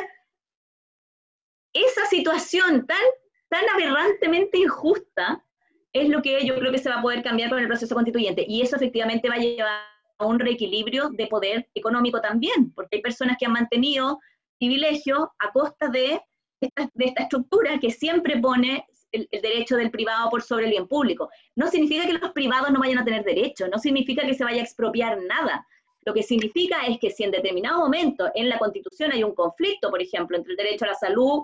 esa 1.73 2.07
situación 2.07 2.87
tan, 2.87 3.03
tan 3.49 3.69
aberrantemente 3.71 4.59
injusta 4.59 5.45
es 5.93 6.09
lo 6.09 6.23
que 6.23 6.45
yo 6.45 6.55
creo 6.57 6.73
que 6.73 6.79
se 6.79 6.89
va 6.89 6.97
a 6.97 7.03
poder 7.03 7.23
cambiar 7.23 7.51
con 7.51 7.59
el 7.59 7.69
proceso 7.69 7.95
constituyente. 7.95 8.45
Y 8.47 8.63
eso 8.63 8.77
efectivamente 8.77 9.29
va 9.29 9.35
a 9.35 9.39
llevar 9.39 9.83
a 10.19 10.27
un 10.27 10.39
reequilibrio 10.39 11.11
de 11.11 11.27
poder 11.27 11.69
económico 11.75 12.21
también, 12.21 12.73
porque 12.75 12.97
hay 12.97 13.03
personas 13.03 13.37
que 13.39 13.47
han 13.47 13.53
mantenido 13.53 14.21
privilegio 14.59 15.33
a 15.39 15.53
costa 15.53 15.89
de 15.89 16.21
esta, 16.61 16.89
de 16.95 17.05
esta 17.07 17.25
estructura 17.25 17.79
que 17.81 17.91
siempre 17.91 18.39
pone 18.39 18.87
el, 19.13 19.29
derecho 19.31 19.77
del 19.77 19.91
privado 19.91 20.31
por 20.31 20.43
sobre 20.43 20.65
el 20.65 20.71
bien 20.71 20.89
público. 20.89 21.31
No 21.55 21.69
significa 21.69 22.07
que 22.07 22.15
los 22.15 22.33
privados 22.33 22.71
no 22.71 22.81
vayan 22.81 22.99
a 22.99 23.05
tener 23.05 23.25
derecho, 23.25 23.69
no 23.69 23.79
significa 23.79 24.27
que 24.27 24.35
se 24.35 24.45
vaya 24.45 24.61
a 24.61 24.65
expropiar 24.65 25.23
nada. 25.23 25.67
Lo 26.05 26.13
que 26.13 26.23
significa 26.23 26.79
es 26.87 26.99
que 26.99 27.11
si 27.11 27.23
en 27.23 27.31
determinado 27.31 27.79
momento 27.79 28.31
en 28.35 28.49
la 28.49 28.59
Constitución 28.59 29.13
hay 29.13 29.23
un 29.23 29.35
conflicto, 29.35 29.91
por 29.91 30.03
ejemplo, 30.03 30.37
entre 30.37 30.53
el 30.53 30.57
derecho 30.57 30.85
a 30.85 30.89
la 30.89 30.95
salud 30.95 31.43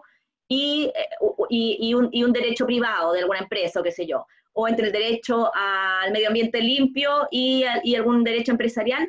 y, 0.48 0.90
eh, 0.94 1.08
y, 1.50 1.94
un, 1.94 2.08
y 2.10 2.24
un, 2.24 2.32
derecho 2.32 2.66
privado 2.66 3.12
de 3.12 3.20
alguna 3.20 3.40
empresa 3.40 3.80
o 3.80 3.82
qué 3.82 3.92
sé 3.92 4.06
yo, 4.06 4.26
o 4.54 4.66
entre 4.66 4.86
el 4.86 4.92
derecho 4.92 5.50
al 5.54 6.10
medio 6.10 6.28
ambiente 6.28 6.60
limpio 6.60 7.28
y, 7.30 7.64
y 7.84 7.94
algún 7.94 8.24
derecho 8.24 8.50
empresarial, 8.50 9.08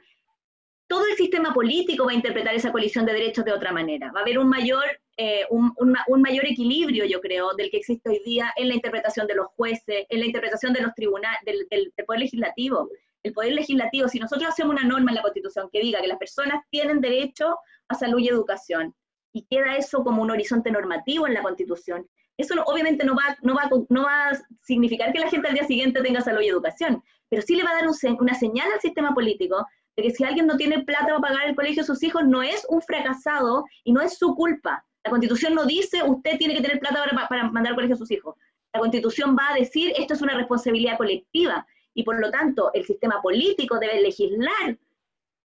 todo 0.89 1.05
el 1.05 1.15
sistema 1.15 1.53
político 1.53 2.05
va 2.05 2.11
a 2.11 2.15
interpretar 2.15 2.53
esa 2.55 2.71
colisión 2.71 3.05
de 3.05 3.13
derechos 3.13 3.45
de 3.45 3.53
otra 3.53 3.71
manera. 3.71 4.11
Va 4.11 4.19
a 4.19 4.23
haber 4.23 4.39
un 4.39 4.49
mayor, 4.49 4.83
eh, 5.21 5.45
un, 5.49 5.73
mayor 6.21 6.45
equilibrio, 6.45 7.03
yo 7.03 7.19
creo, 7.19 7.53
del 7.57 7.69
que 7.69 7.75
existe 7.75 8.09
hoy 8.09 8.21
día 8.23 8.53
en 8.55 8.69
la 8.69 8.75
interpretación 8.75 9.27
de 9.27 9.35
los 9.35 9.47
jueces, 9.47 10.05
en 10.07 10.19
la 10.21 10.25
interpretación 10.25 10.71
de 10.71 10.79
los 10.79 10.93
tribunales, 10.95 11.41
del, 11.43 11.91
poder 12.07 12.21
legislativo. 12.21 12.89
El 13.21 13.33
poder 13.33 13.51
legislativo, 13.51 14.07
si 14.07 14.17
nosotros 14.17 14.47
hacemos 14.49 14.75
una 14.75 14.87
norma 14.87 15.11
en 15.11 15.15
la 15.15 15.21
Constitución 15.21 15.69
que 15.73 15.81
diga 15.81 15.99
que 15.99 16.07
las 16.07 16.19
personas 16.19 16.63
tienen 16.69 17.01
derecho 17.01 17.57
a 17.89 17.95
salud 17.95 18.19
y 18.19 18.29
educación, 18.29 18.95
y 19.33 19.45
queda 19.49 19.75
eso 19.75 20.05
como 20.05 20.21
un 20.21 20.31
horizonte 20.31 20.71
normativo 20.71 21.27
en 21.27 21.33
la 21.33 21.43
Constitución, 21.43 22.07
eso 22.37 22.55
obviamente 22.65 23.03
no 23.03 23.13
va, 23.13 23.37
no, 23.41 23.55
va, 23.55 23.69
no 23.89 24.03
va 24.03 24.29
a 24.29 24.39
significar 24.61 25.11
que 25.11 25.19
la 25.19 25.29
gente 25.29 25.49
al 25.49 25.53
día 25.55 25.67
siguiente 25.67 26.01
tenga 26.01 26.21
salud 26.21 26.39
y 26.39 26.47
educación, 26.47 27.03
pero 27.27 27.41
sí 27.41 27.57
le 27.57 27.63
va 27.63 27.71
a 27.71 27.81
dar 27.81 27.89
un, 27.89 28.17
una 28.21 28.35
señal 28.35 28.71
al 28.71 28.79
sistema 28.79 29.13
político 29.13 29.67
que 29.97 30.11
si 30.11 30.23
alguien 30.23 30.47
no 30.47 30.55
tiene 30.55 30.85
plata 30.85 31.07
para 31.07 31.19
pagar 31.19 31.49
el 31.49 31.55
colegio 31.57 31.83
de 31.83 31.87
sus 31.87 32.01
hijos, 32.03 32.23
no 32.25 32.41
es 32.41 32.65
un 32.69 32.81
fracasado 32.81 33.65
y 33.83 33.91
no 33.91 33.99
es 33.99 34.17
su 34.17 34.33
culpa. 34.33 34.85
La 35.03 35.11
constitución 35.11 35.55
no 35.55 35.65
dice 35.65 36.03
usted 36.03 36.37
tiene 36.37 36.55
que 36.55 36.61
tener 36.61 36.79
plata 36.79 37.03
para, 37.03 37.27
para 37.27 37.49
mandar 37.51 37.75
colegio 37.75 37.95
a 37.95 37.99
sus 37.99 38.11
hijos. 38.11 38.35
La 38.73 38.79
constitución 38.79 39.35
va 39.37 39.51
a 39.51 39.55
decir 39.55 39.93
esto 39.97 40.13
es 40.13 40.21
una 40.21 40.35
responsabilidad 40.35 40.97
colectiva 40.97 41.65
y 41.93 42.03
por 42.03 42.19
lo 42.19 42.29
tanto 42.29 42.71
el 42.73 42.85
sistema 42.85 43.21
político 43.21 43.79
debe 43.79 44.01
legislar 44.01 44.77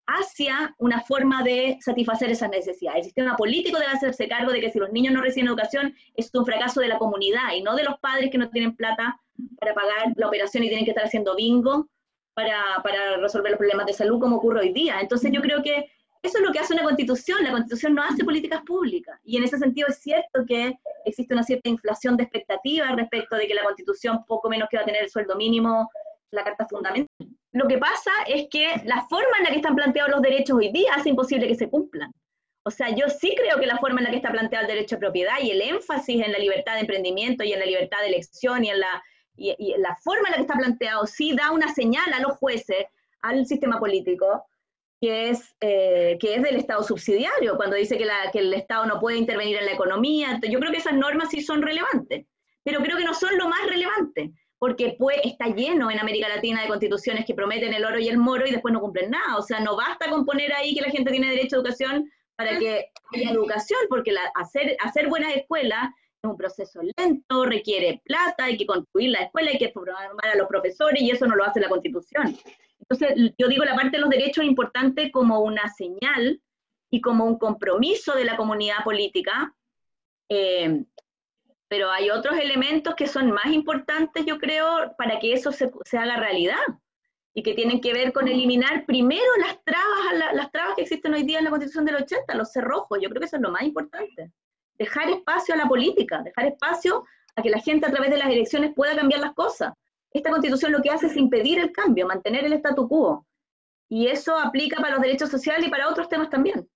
hacia 0.06 0.74
una 0.78 1.00
forma 1.00 1.42
de 1.42 1.78
satisfacer 1.80 2.30
esas 2.30 2.50
necesidades. 2.50 2.98
El 2.98 3.04
sistema 3.04 3.36
político 3.36 3.78
debe 3.78 3.92
hacerse 3.92 4.28
cargo 4.28 4.52
de 4.52 4.60
que 4.60 4.70
si 4.70 4.78
los 4.78 4.92
niños 4.92 5.14
no 5.14 5.22
reciben 5.22 5.48
educación 5.48 5.94
es 6.14 6.30
un 6.34 6.44
fracaso 6.44 6.80
de 6.80 6.88
la 6.88 6.98
comunidad 6.98 7.52
y 7.56 7.62
no 7.62 7.74
de 7.74 7.84
los 7.84 7.98
padres 8.00 8.30
que 8.30 8.38
no 8.38 8.50
tienen 8.50 8.76
plata 8.76 9.18
para 9.58 9.74
pagar 9.74 10.12
la 10.16 10.28
operación 10.28 10.64
y 10.64 10.68
tienen 10.68 10.84
que 10.84 10.90
estar 10.90 11.06
haciendo 11.06 11.34
bingo 11.34 11.88
para, 12.34 12.60
para 12.82 13.16
resolver 13.16 13.52
los 13.52 13.58
problemas 13.58 13.86
de 13.86 13.94
salud 13.94 14.20
como 14.20 14.36
ocurre 14.36 14.60
hoy 14.60 14.72
día. 14.72 15.00
Entonces 15.00 15.30
yo 15.32 15.40
creo 15.40 15.62
que 15.62 15.90
eso 16.24 16.38
es 16.38 16.44
lo 16.44 16.52
que 16.52 16.58
hace 16.58 16.72
una 16.72 16.82
constitución. 16.82 17.44
La 17.44 17.50
constitución 17.50 17.94
no 17.94 18.02
hace 18.02 18.24
políticas 18.24 18.62
públicas. 18.62 19.20
Y 19.24 19.36
en 19.36 19.44
ese 19.44 19.58
sentido 19.58 19.88
es 19.88 19.98
cierto 19.98 20.44
que 20.48 20.74
existe 21.04 21.34
una 21.34 21.42
cierta 21.42 21.68
inflación 21.68 22.16
de 22.16 22.22
expectativas 22.22 22.96
respecto 22.96 23.36
de 23.36 23.46
que 23.46 23.54
la 23.54 23.62
constitución 23.62 24.24
poco 24.26 24.48
menos 24.48 24.68
que 24.70 24.78
va 24.78 24.84
a 24.84 24.86
tener 24.86 25.02
el 25.02 25.10
sueldo 25.10 25.36
mínimo, 25.36 25.90
la 26.30 26.42
carta 26.42 26.66
fundamental. 26.66 27.06
Lo 27.52 27.68
que 27.68 27.76
pasa 27.76 28.10
es 28.26 28.48
que 28.50 28.66
la 28.86 29.06
forma 29.08 29.36
en 29.38 29.44
la 29.44 29.50
que 29.50 29.56
están 29.56 29.76
planteados 29.76 30.10
los 30.10 30.22
derechos 30.22 30.56
hoy 30.56 30.72
día 30.72 30.94
hace 30.94 31.10
imposible 31.10 31.46
que 31.46 31.54
se 31.54 31.68
cumplan. 31.68 32.10
O 32.64 32.70
sea, 32.70 32.88
yo 32.88 33.10
sí 33.10 33.34
creo 33.36 33.60
que 33.60 33.66
la 33.66 33.76
forma 33.76 34.00
en 34.00 34.04
la 34.04 34.10
que 34.10 34.16
está 34.16 34.32
planteado 34.32 34.66
el 34.66 34.72
derecho 34.72 34.96
a 34.96 35.00
propiedad 35.00 35.34
y 35.42 35.50
el 35.50 35.60
énfasis 35.60 36.24
en 36.24 36.32
la 36.32 36.38
libertad 36.38 36.74
de 36.74 36.80
emprendimiento 36.80 37.44
y 37.44 37.52
en 37.52 37.60
la 37.60 37.66
libertad 37.66 37.98
de 38.00 38.08
elección 38.08 38.64
y 38.64 38.70
en 38.70 38.80
la 38.80 39.02
y, 39.36 39.74
la 39.76 39.94
forma 39.96 40.28
en 40.28 40.30
la 40.30 40.36
que 40.36 40.42
está 40.42 40.54
planteado 40.54 41.06
sí 41.06 41.34
da 41.36 41.50
una 41.50 41.72
señal 41.74 42.10
a 42.14 42.20
los 42.20 42.38
jueces, 42.38 42.86
al 43.20 43.44
sistema 43.46 43.78
político, 43.78 44.46
que 45.04 45.28
es, 45.28 45.54
eh, 45.60 46.16
que 46.18 46.36
es 46.36 46.42
del 46.42 46.56
Estado 46.56 46.82
subsidiario, 46.82 47.58
cuando 47.58 47.76
dice 47.76 47.98
que, 47.98 48.06
la, 48.06 48.30
que 48.32 48.38
el 48.38 48.54
Estado 48.54 48.86
no 48.86 48.98
puede 49.00 49.18
intervenir 49.18 49.58
en 49.58 49.66
la 49.66 49.72
economía. 49.72 50.40
Yo 50.48 50.58
creo 50.58 50.72
que 50.72 50.78
esas 50.78 50.94
normas 50.94 51.28
sí 51.28 51.42
son 51.42 51.60
relevantes, 51.60 52.24
pero 52.62 52.80
creo 52.80 52.96
que 52.96 53.04
no 53.04 53.12
son 53.12 53.36
lo 53.36 53.46
más 53.46 53.66
relevante, 53.66 54.32
porque 54.58 54.96
pues, 54.98 55.18
está 55.22 55.48
lleno 55.48 55.90
en 55.90 55.98
América 55.98 56.26
Latina 56.30 56.62
de 56.62 56.68
constituciones 56.68 57.26
que 57.26 57.34
prometen 57.34 57.74
el 57.74 57.84
oro 57.84 57.98
y 57.98 58.08
el 58.08 58.16
moro 58.16 58.46
y 58.46 58.50
después 58.50 58.72
no 58.72 58.80
cumplen 58.80 59.10
nada. 59.10 59.36
O 59.36 59.42
sea, 59.42 59.60
no 59.60 59.76
basta 59.76 60.08
con 60.08 60.24
poner 60.24 60.54
ahí 60.54 60.74
que 60.74 60.80
la 60.80 60.90
gente 60.90 61.10
tiene 61.10 61.28
derecho 61.28 61.56
a 61.56 61.58
educación 61.58 62.10
para 62.34 62.58
que 62.58 62.86
haya 63.12 63.30
educación, 63.30 63.80
porque 63.90 64.10
la, 64.10 64.22
hacer, 64.36 64.74
hacer 64.80 65.08
buenas 65.08 65.36
escuelas 65.36 65.90
es 66.22 66.30
un 66.30 66.38
proceso 66.38 66.80
lento, 66.96 67.44
requiere 67.44 68.00
plata, 68.06 68.44
hay 68.44 68.56
que 68.56 68.64
construir 68.64 69.10
la 69.10 69.24
escuela, 69.24 69.50
hay 69.50 69.58
que 69.58 69.70
formar 69.70 70.08
a 70.22 70.34
los 70.34 70.48
profesores 70.48 71.02
y 71.02 71.10
eso 71.10 71.26
no 71.26 71.36
lo 71.36 71.44
hace 71.44 71.60
la 71.60 71.68
Constitución. 71.68 72.38
Entonces, 72.88 73.32
yo 73.38 73.48
digo 73.48 73.64
la 73.64 73.74
parte 73.74 73.96
de 73.96 74.00
los 74.00 74.10
derechos 74.10 74.44
es 74.44 74.50
importante 74.50 75.10
como 75.10 75.40
una 75.40 75.68
señal 75.68 76.40
y 76.90 77.00
como 77.00 77.24
un 77.24 77.38
compromiso 77.38 78.14
de 78.14 78.24
la 78.24 78.36
comunidad 78.36 78.84
política, 78.84 79.54
eh, 80.28 80.84
pero 81.68 81.90
hay 81.90 82.10
otros 82.10 82.38
elementos 82.38 82.94
que 82.94 83.06
son 83.06 83.30
más 83.30 83.46
importantes, 83.46 84.24
yo 84.26 84.38
creo, 84.38 84.94
para 84.96 85.18
que 85.18 85.32
eso 85.32 85.50
se, 85.50 85.70
se, 85.84 85.98
haga 85.98 86.16
realidad 86.16 86.60
y 87.34 87.42
que 87.42 87.54
tienen 87.54 87.80
que 87.80 87.92
ver 87.92 88.12
con 88.12 88.28
eliminar 88.28 88.86
primero 88.86 89.24
las 89.40 89.62
trabas, 89.64 90.34
las 90.34 90.52
trabas 90.52 90.76
que 90.76 90.82
existen 90.82 91.14
hoy 91.14 91.24
día 91.24 91.38
en 91.38 91.44
la 91.44 91.50
Constitución 91.50 91.84
del 91.84 91.96
80, 91.96 92.34
los 92.34 92.52
cerrojos, 92.52 92.98
yo 93.02 93.08
creo 93.08 93.20
que 93.20 93.26
eso 93.26 93.36
es 93.36 93.42
lo 93.42 93.50
más 93.50 93.62
importante 93.62 94.30
dejar 94.78 95.10
espacio 95.10 95.54
a 95.54 95.58
la 95.58 95.68
política, 95.68 96.22
dejar 96.22 96.46
espacio 96.46 97.04
a 97.36 97.42
que 97.42 97.50
la 97.50 97.60
gente 97.60 97.86
a 97.86 97.90
través 97.90 98.10
de 98.10 98.18
las 98.18 98.28
elecciones 98.28 98.72
pueda 98.74 98.96
cambiar 98.96 99.20
las 99.20 99.34
cosas. 99.34 99.72
Esta 100.14 100.30
constitución 100.30 100.72
lo 100.72 100.80
que 100.80 100.90
hace 100.90 101.06
es 101.06 101.16
impedir 101.16 101.58
el 101.58 101.72
cambio, 101.72 102.06
mantener 102.06 102.44
el 102.44 102.54
statu 102.54 102.88
quo. 102.88 103.26
Y 103.88 104.06
eso 104.06 104.36
aplica 104.38 104.80
para 104.80 104.94
los 104.94 105.02
derechos 105.02 105.30
sociales 105.30 105.66
y 105.66 105.70
para 105.70 105.88
otros 105.88 106.08
temas 106.08 106.30
también. 106.30 106.68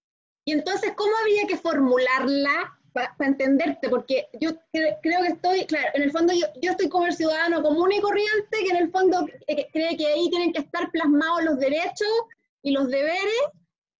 Y 0.44 0.52
entonces, 0.52 0.92
¿cómo 0.94 1.12
había 1.22 1.46
que 1.46 1.56
formularla 1.56 2.78
para 2.92 3.14
entenderte? 3.20 3.88
Porque 3.88 4.28
yo 4.40 4.50
creo 4.72 5.22
que 5.22 5.28
estoy, 5.28 5.64
claro, 5.66 5.88
en 5.94 6.02
el 6.02 6.10
fondo 6.10 6.34
yo, 6.34 6.46
yo, 6.60 6.72
estoy 6.72 6.88
como 6.88 7.06
el 7.06 7.14
ciudadano 7.14 7.62
común 7.62 7.92
y 7.92 8.00
corriente 8.00 8.58
que 8.64 8.70
en 8.70 8.76
el 8.76 8.90
fondo 8.90 9.26
eh, 9.46 9.68
cree 9.72 9.96
que 9.96 10.06
ahí 10.06 10.28
tienen 10.30 10.52
que 10.52 10.60
estar 10.60 10.90
plasmados 10.90 11.44
los 11.44 11.58
derechos 11.58 12.08
y 12.62 12.72
los 12.72 12.88
deberes, 12.88 13.42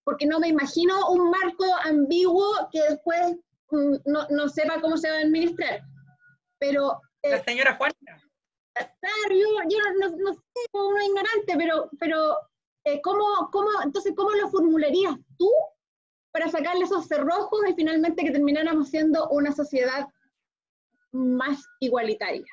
porque 0.05 0.27
no 0.27 0.39
me 0.39 0.49
imagino 0.49 1.11
un 1.11 1.31
marco 1.31 1.65
ambiguo 1.85 2.69
que 2.73 2.83
después 2.83 3.37
Mm, 3.71 3.97
no, 4.07 4.27
no 4.31 4.49
sepa 4.49 4.81
cómo 4.81 4.97
se 4.97 5.11
va 5.11 5.17
a 5.17 5.21
administrar. 5.21 5.83
Pero... 6.59 7.01
Eh, 7.23 7.31
la 7.31 7.45
señora 7.45 7.77
Juana. 7.77 7.95
Claro, 9.01 9.35
yo, 9.69 9.79
no, 10.01 10.17
no, 10.17 10.35
sé, 10.35 10.41
uno 10.73 11.03
ignorante, 11.03 11.55
pero, 11.57 11.91
pero 11.99 12.37
eh, 12.85 13.01
¿cómo, 13.03 13.49
cómo, 13.51 13.69
entonces, 13.85 14.13
¿cómo 14.17 14.31
lo 14.31 14.49
formularías 14.49 15.17
tú 15.39 15.51
para 16.31 16.49
sacarle 16.49 16.85
esos 16.85 17.07
cerrojos 17.07 17.61
y 17.69 17.75
finalmente 17.75 18.25
que 18.25 18.31
termináramos 18.31 18.89
siendo 18.89 19.29
una 19.31 19.53
sociedad 19.53 20.07
más 21.13 21.65
igualitaria? 21.81 22.47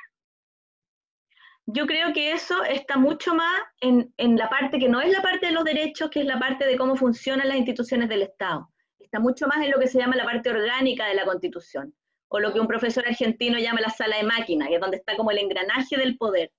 Yo 1.68 1.88
creo 1.88 2.14
que 2.14 2.32
eso 2.32 2.64
está 2.64 2.98
mucho 2.98 3.34
más 3.34 3.62
en, 3.82 4.14
en, 4.18 4.38
la 4.38 4.50
parte 4.50 4.78
que 4.78 4.88
no 4.88 5.02
es 5.02 5.12
la 5.12 5.24
parte 5.24 5.48
de 5.48 5.52
los 5.52 5.64
derechos, 5.64 6.10
que 6.12 6.20
es 6.20 6.26
la 6.26 6.38
parte 6.38 6.66
de 6.66 6.78
cómo 6.78 6.96
funcionan 6.96 7.48
las 7.48 7.58
instituciones 7.58 8.08
del 8.08 8.22
Estado 8.22 8.70
está 9.06 9.20
mucho 9.20 9.48
más 9.48 9.64
en 9.64 9.72
lo 9.72 9.80
que 9.80 9.88
se 9.88 9.98
llama 9.98 10.16
la 10.16 10.26
parte 10.26 10.50
orgánica 10.50 11.08
de 11.08 11.16
la 11.16 11.26
constitución, 11.26 11.94
o 12.36 12.40
lo 12.40 12.52
que 12.52 12.60
un 12.60 12.68
profesor 12.68 13.08
argentino 13.08 13.58
llama 13.58 13.80
la 13.80 13.90
sala 13.90 14.18
de 14.18 14.24
máquina, 14.24 14.68
que 14.68 14.76
es 14.76 14.82
donde 14.82 14.98
está 14.98 15.16
como 15.16 15.32
el 15.32 15.38
engranaje 15.38 15.96
del 15.96 16.18
poder. 16.18 16.52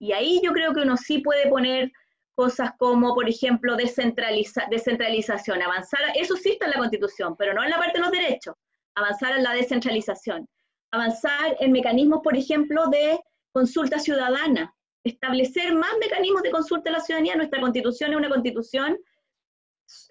Y 0.00 0.10
ahí 0.10 0.40
yo 0.42 0.52
creo 0.52 0.74
que 0.74 0.80
uno 0.80 0.96
sí 0.96 1.18
puede 1.18 1.48
poner 1.48 1.92
cosas 2.34 2.72
como, 2.76 3.14
por 3.14 3.28
ejemplo, 3.28 3.76
descentraliza 3.76 4.66
descentralización, 4.68 5.62
avanzar, 5.62 6.00
eso 6.16 6.34
sí 6.34 6.50
está 6.50 6.64
en 6.64 6.72
la 6.72 6.78
constitución, 6.78 7.36
pero 7.36 7.54
no 7.54 7.62
en 7.62 7.70
la 7.70 7.76
parte 7.78 7.98
de 7.98 8.00
los 8.00 8.10
derechos, 8.10 8.56
avanzar 8.96 9.36
en 9.36 9.44
la 9.44 9.54
descentralización, 9.54 10.48
avanzar 10.90 11.56
en 11.60 11.70
mecanismos, 11.70 12.20
por 12.24 12.36
ejemplo, 12.36 12.88
de 12.88 13.20
consulta 13.52 14.00
ciudadana, 14.00 14.74
establecer 15.04 15.72
más 15.72 15.92
mecanismos 16.00 16.42
de 16.42 16.50
consulta 16.50 16.90
a 16.90 16.94
la 16.94 17.00
ciudadanía. 17.00 17.36
Nuestra 17.36 17.60
constitución 17.60 18.10
es 18.10 18.16
una 18.16 18.28
constitución 18.28 18.98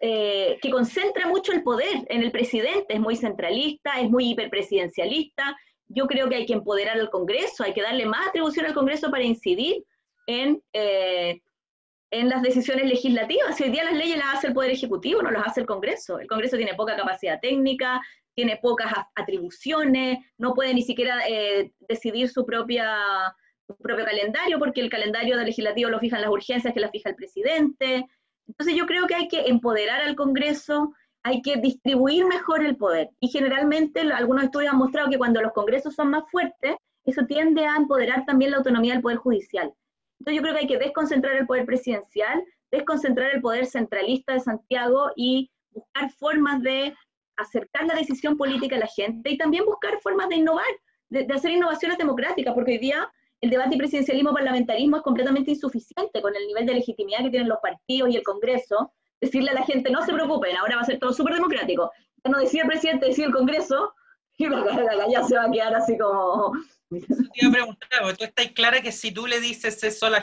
eh, 0.01 0.57
que 0.61 0.71
concentra 0.71 1.27
mucho 1.27 1.51
el 1.51 1.63
poder 1.63 2.05
en 2.09 2.23
el 2.23 2.31
presidente, 2.31 2.93
es 2.93 2.99
muy 2.99 3.15
centralista, 3.15 3.99
es 3.99 4.09
muy 4.09 4.31
hiperpresidencialista. 4.31 5.55
Yo 5.87 6.07
creo 6.07 6.29
que 6.29 6.35
hay 6.35 6.45
que 6.45 6.53
empoderar 6.53 6.99
al 6.99 7.09
Congreso, 7.09 7.63
hay 7.63 7.73
que 7.73 7.81
darle 7.81 8.05
más 8.05 8.27
atribución 8.27 8.65
al 8.65 8.73
Congreso 8.73 9.11
para 9.11 9.23
incidir 9.23 9.83
en, 10.27 10.61
eh, 10.73 11.41
en 12.11 12.29
las 12.29 12.41
decisiones 12.41 12.85
legislativas. 12.85 13.55
Si 13.55 13.63
hoy 13.63 13.69
día 13.69 13.83
las 13.83 13.93
leyes 13.93 14.17
las 14.17 14.35
hace 14.35 14.47
el 14.47 14.53
Poder 14.53 14.71
Ejecutivo, 14.71 15.21
no 15.21 15.31
las 15.31 15.47
hace 15.47 15.61
el 15.61 15.67
Congreso. 15.67 16.19
El 16.19 16.27
Congreso 16.27 16.57
tiene 16.57 16.73
poca 16.73 16.95
capacidad 16.95 17.39
técnica, 17.39 18.01
tiene 18.33 18.57
pocas 18.57 18.93
atribuciones, 19.15 20.19
no 20.37 20.53
puede 20.53 20.73
ni 20.73 20.81
siquiera 20.81 21.27
eh, 21.27 21.71
decidir 21.79 22.29
su, 22.29 22.45
propia, 22.45 22.97
su 23.67 23.75
propio 23.77 24.05
calendario, 24.05 24.59
porque 24.59 24.81
el 24.81 24.89
calendario 24.89 25.37
del 25.37 25.45
legislativo 25.45 25.89
lo 25.89 25.99
fijan 25.99 26.21
las 26.21 26.31
urgencias 26.31 26.73
que 26.73 26.79
las 26.79 26.91
fija 26.91 27.09
el 27.09 27.15
presidente. 27.15 28.07
Entonces 28.51 28.75
yo 28.75 28.85
creo 28.85 29.07
que 29.07 29.15
hay 29.15 29.27
que 29.27 29.47
empoderar 29.47 30.01
al 30.01 30.15
Congreso, 30.15 30.93
hay 31.23 31.41
que 31.41 31.55
distribuir 31.57 32.25
mejor 32.25 32.63
el 32.65 32.75
poder. 32.75 33.09
Y 33.19 33.29
generalmente 33.29 34.01
algunos 34.01 34.43
estudios 34.43 34.73
han 34.73 34.79
mostrado 34.79 35.09
que 35.09 35.17
cuando 35.17 35.41
los 35.41 35.53
congresos 35.53 35.95
son 35.95 36.09
más 36.09 36.29
fuertes, 36.29 36.75
eso 37.05 37.25
tiende 37.25 37.65
a 37.65 37.77
empoderar 37.77 38.25
también 38.25 38.51
la 38.51 38.57
autonomía 38.57 38.93
del 38.93 39.01
poder 39.01 39.17
judicial. 39.17 39.73
Entonces 40.19 40.35
yo 40.35 40.41
creo 40.41 40.53
que 40.53 40.59
hay 40.59 40.67
que 40.67 40.77
desconcentrar 40.77 41.35
el 41.35 41.47
poder 41.47 41.65
presidencial, 41.65 42.43
desconcentrar 42.71 43.33
el 43.33 43.41
poder 43.41 43.65
centralista 43.65 44.33
de 44.33 44.41
Santiago 44.41 45.11
y 45.15 45.49
buscar 45.71 46.11
formas 46.11 46.61
de 46.61 46.93
acercar 47.37 47.85
la 47.85 47.95
decisión 47.95 48.37
política 48.37 48.75
a 48.75 48.79
la 48.79 48.87
gente 48.87 49.31
y 49.31 49.37
también 49.37 49.65
buscar 49.65 49.97
formas 50.01 50.29
de 50.29 50.35
innovar, 50.35 50.65
de, 51.09 51.25
hacer 51.33 51.51
innovaciones 51.51 51.97
democráticas, 51.97 52.53
porque 52.53 52.73
hoy 52.73 52.77
día 52.79 53.11
el 53.41 53.49
debate 53.49 53.75
y 53.75 53.77
presidencialismo 53.77 54.33
parlamentarismo 54.33 54.97
es 54.97 55.03
completamente 55.03 55.51
insuficiente 55.51 56.21
con 56.21 56.35
el 56.35 56.45
nivel 56.47 56.65
de 56.65 56.75
legitimidad 56.75 57.23
que 57.23 57.31
tienen 57.31 57.49
los 57.49 57.59
partidos 57.59 58.09
y 58.09 58.15
el 58.15 58.23
Congreso. 58.23 58.93
Decirle 59.19 59.51
a 59.51 59.55
la 59.55 59.63
gente, 59.63 59.91
no 59.91 60.03
se 60.05 60.13
preocupen, 60.13 60.55
ahora 60.57 60.75
va 60.77 60.81
a 60.81 60.85
ser 60.85 60.99
todo 60.99 61.13
súper 61.13 61.35
democrático. 61.35 61.91
Ya 62.23 62.31
no 62.31 62.39
decía 62.39 62.63
el 62.63 62.69
presidente, 62.69 63.07
decía 63.07 63.25
el 63.25 63.33
Congreso, 63.33 63.93
y 64.37 64.45
ya 65.11 65.23
se 65.23 65.35
va 65.35 65.45
a 65.45 65.51
quedar 65.51 65.75
así 65.75 65.97
como 65.97 66.53
te 66.99 67.07
iba 67.35 67.49
a 67.49 67.53
preguntar, 67.53 68.17
tú 68.17 68.25
estás 68.25 68.51
clara 68.51 68.81
que 68.81 68.91
si 68.91 69.11
tú 69.11 69.25
le 69.25 69.39
dices 69.39 69.81
eso 69.83 70.05
a 70.05 70.09
la 70.09 70.19